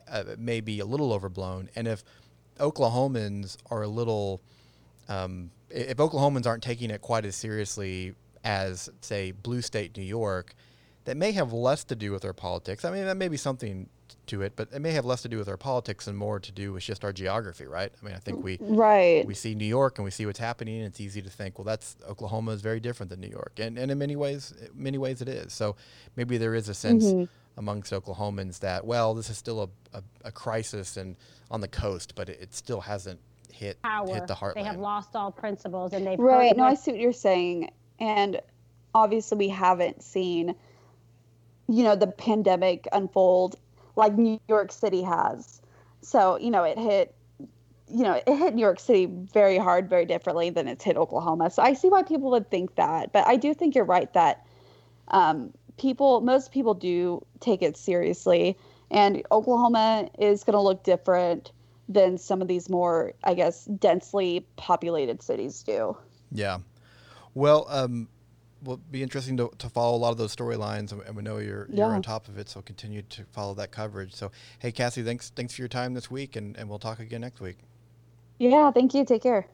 uh, 0.09 0.25
may 0.37 0.61
be 0.61 0.81
a 0.81 0.85
little 0.85 1.13
overblown. 1.15 1.71
And 1.75 1.89
if 1.89 2.05
Oklahomans 2.61 3.57
are 3.71 3.83
a 3.83 3.89
little, 3.89 4.41
um, 5.09 5.51
if 5.71 5.97
Oklahomans 5.97 6.47
aren't 6.47 6.63
taking 6.63 6.91
it 6.91 7.01
quite 7.01 7.25
as 7.25 7.35
seriously 7.37 8.15
as, 8.45 8.91
say, 9.01 9.33
blue 9.33 9.63
state 9.63 9.97
New 9.97 10.05
York, 10.05 10.55
that 11.05 11.17
may 11.17 11.33
have 11.33 11.53
less 11.53 11.85
to 11.85 11.97
do 11.97 12.13
with 12.13 12.25
our 12.25 12.33
politics. 12.33 12.85
I 12.85 12.91
mean, 12.91 13.05
that 13.07 13.17
may 13.17 13.29
be 13.29 13.37
something 13.37 13.89
to 14.27 14.43
it, 14.43 14.55
but 14.57 14.69
it 14.73 14.81
may 14.81 14.93
have 14.93 15.05
less 15.05 15.23
to 15.23 15.29
do 15.29 15.39
with 15.39 15.49
our 15.49 15.57
politics 15.57 16.07
and 16.07 16.17
more 16.17 16.41
to 16.41 16.53
do 16.53 16.73
with 16.73 16.83
just 16.83 17.05
our 17.05 17.13
geography, 17.13 17.67
right? 17.67 17.93
I 18.01 18.05
mean, 18.05 18.15
I 18.15 18.19
think 18.19 18.43
we 18.43 18.59
Right. 18.61 19.27
we 19.27 19.35
see 19.35 19.55
New 19.55 19.67
York 19.67 19.99
and 19.99 20.05
we 20.05 20.11
see 20.11 20.25
what's 20.25 20.39
happening, 20.39 20.79
and 20.79 20.87
it's 20.87 21.01
easy 21.01 21.21
to 21.23 21.31
think, 21.31 21.59
well, 21.59 21.65
that's 21.65 21.97
Oklahoma 22.09 22.53
is 22.53 22.63
very 22.63 22.81
different 22.81 23.11
than 23.11 23.21
New 23.21 23.29
York, 23.29 23.53
and 23.59 23.79
and 23.79 23.91
in 23.91 23.99
many 23.99 24.17
ways, 24.17 24.55
many 24.75 24.99
ways 24.99 25.21
it 25.21 25.29
is. 25.29 25.53
So 25.53 25.77
maybe 26.17 26.39
there 26.39 26.55
is 26.55 26.69
a 26.69 26.75
sense 26.75 27.05
mm-hmm. 27.05 27.25
amongst 27.59 27.93
Oklahomans 27.93 28.61
that, 28.61 28.87
well, 28.87 29.15
this 29.15 29.29
is 29.29 29.37
still 29.37 29.63
a, 29.63 29.99
a, 29.99 30.03
a 30.25 30.33
crisis 30.33 30.97
and 30.97 31.17
on 31.51 31.61
the 31.61 31.69
coast, 31.69 32.15
but 32.15 32.29
it, 32.29 32.39
it 32.41 32.55
still 32.55 32.81
hasn't 32.81 33.21
hit 33.53 33.81
power. 33.83 34.07
hit 34.07 34.27
the 34.27 34.35
heartland. 34.35 34.55
They 34.55 34.63
have 34.65 34.79
lost 34.79 35.15
all 35.15 35.31
principles, 35.31 35.93
and 35.93 36.07
they've 36.07 36.19
Right. 36.19 36.57
No, 36.57 36.65
I 36.65 36.75
see 36.75 36.93
what 36.93 37.01
you're 37.01 37.13
saying. 37.13 37.71
And 38.01 38.41
obviously, 38.95 39.39
we 39.39 39.49
haven't 39.49 40.03
seen, 40.03 40.55
you 41.69 41.83
know, 41.83 41.97
the 41.97 42.07
pandemic 42.07 42.87
unfold 42.93 43.57
like 43.97 44.15
New 44.15 44.41
York 44.49 44.73
City 44.73 45.03
has. 45.03 45.61
So, 46.03 46.39
you 46.39 46.51
know, 46.51 46.65
it 46.65 46.79
hit, 46.79 47.15
you 47.89 48.03
know, 48.03 48.21
it 48.27 48.37
hit 48.37 48.55
New 48.55 48.63
York 48.63 48.81
City 48.81 49.07
very 49.07 49.59
hard, 49.59 49.89
very 49.89 50.05
differently 50.05 50.51
than 50.51 50.69
it's 50.69 50.85
hit 50.85 50.97
Oklahoma. 50.97 51.51
So 51.51 51.63
I 51.63 51.73
see 51.75 51.89
why 51.89 52.03
people 52.03 52.31
would 52.31 52.51
think 52.51 52.75
that. 52.75 53.13
But 53.13 53.27
I 53.27 53.37
do 53.37 53.55
think 53.55 53.75
you're 53.75 53.85
right 53.85 54.13
that 54.15 54.47
um, 55.09 55.53
people, 55.79 56.21
most 56.21 56.53
people 56.53 56.75
do 56.75 57.25
take 57.41 57.63
it 57.63 57.77
seriously. 57.77 58.59
And 58.91 59.23
Oklahoma 59.33 60.09
is 60.19 60.45
going 60.45 60.55
to 60.55 60.61
look 60.61 60.85
different 60.85 61.53
than 61.89 62.19
some 62.19 62.41
of 62.41 62.49
these 62.49 62.69
more, 62.69 63.13
I 63.25 63.35
guess, 63.35 63.65
densely 63.65 64.47
populated 64.57 65.23
cities 65.23 65.63
do. 65.63 65.97
Yeah. 66.33 66.59
Well, 67.35 67.67
um, 67.69 68.09
will 68.63 68.79
be 68.91 69.03
interesting 69.03 69.37
to, 69.37 69.51
to 69.59 69.69
follow 69.69 69.97
a 69.97 69.99
lot 69.99 70.11
of 70.11 70.17
those 70.19 70.35
storylines, 70.35 70.93
and- 70.93 71.03
and 71.03 71.15
we 71.17 71.23
know 71.23 71.39
you're 71.39 71.67
you're 71.71 71.87
on 71.97 72.03
top 72.03 72.29
of 72.29 72.39
it, 72.39 72.49
so 72.49 72.63
continue 72.63 73.03
to 73.03 73.25
follow 73.25 73.55
that 73.55 73.71
coverage. 73.71 74.15
So, 74.15 74.31
hey, 74.59 74.73
Cassie, 74.73 75.03
thanks 75.03 75.31
thanks 75.31 75.55
for 75.55 75.63
your 75.63 75.69
time 75.69 75.95
this 75.95 76.11
week, 76.11 76.37
and, 76.37 76.57
and 76.57 76.69
we'll 76.69 76.79
talk 76.79 76.99
again 76.99 77.21
next 77.21 77.41
week. 77.41 77.59
Yeah, 78.39 78.71
thank 78.71 78.95
you. 78.95 79.05
Take 79.05 79.23
care. 79.23 79.47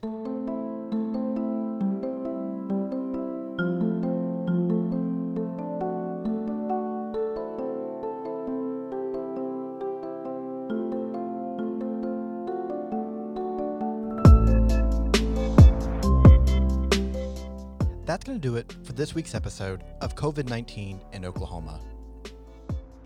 Do 18.41 18.55
it 18.55 18.75
for 18.83 18.93
this 18.93 19.13
week's 19.13 19.35
episode 19.35 19.83
of 20.01 20.15
COVID 20.15 20.49
19 20.49 20.99
in 21.13 21.25
Oklahoma. 21.25 21.79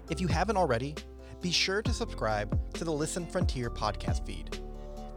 If 0.09 0.21
you 0.21 0.27
haven't 0.27 0.57
already, 0.57 0.95
be 1.41 1.51
sure 1.51 1.81
to 1.81 1.91
subscribe 1.91 2.57
to 2.75 2.85
the 2.85 2.91
Listen 2.91 3.27
Frontier 3.27 3.69
podcast 3.69 4.25
feed. 4.25 4.57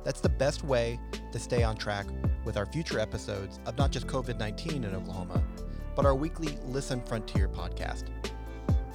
That's 0.05 0.21
the 0.21 0.29
best 0.29 0.65
way 0.65 0.99
to 1.33 1.39
stay 1.39 1.63
on 1.63 1.77
track 1.77 2.07
with 2.45 2.57
our 2.57 2.67
future 2.67 2.99
episodes 2.99 3.61
of 3.65 3.79
not 3.79 3.93
just 3.93 4.07
COVID 4.09 4.39
19 4.39 4.85
in 4.85 4.95
Oklahoma, 4.95 5.43
but 5.95 6.05
our 6.05 6.15
weekly 6.15 6.59
Listen 6.67 7.01
Frontier 7.01 7.49
podcast. 7.49 8.05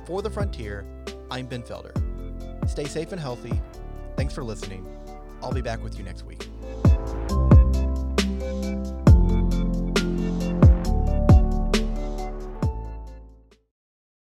For 0.06 0.22
the 0.22 0.30
Frontier, 0.30 0.86
I'm 1.32 1.46
Ben 1.46 1.64
Felder. 1.64 1.98
Stay 2.70 2.86
safe 2.86 3.12
and 3.14 3.22
healthy. 3.22 3.62
Thanks 4.18 4.34
for 4.34 4.44
listening. 4.44 4.86
I'll 5.42 5.54
be 5.54 5.62
back 5.62 5.82
with 5.82 5.98
you 5.98 6.04
next 6.04 6.24
week. 6.24 6.48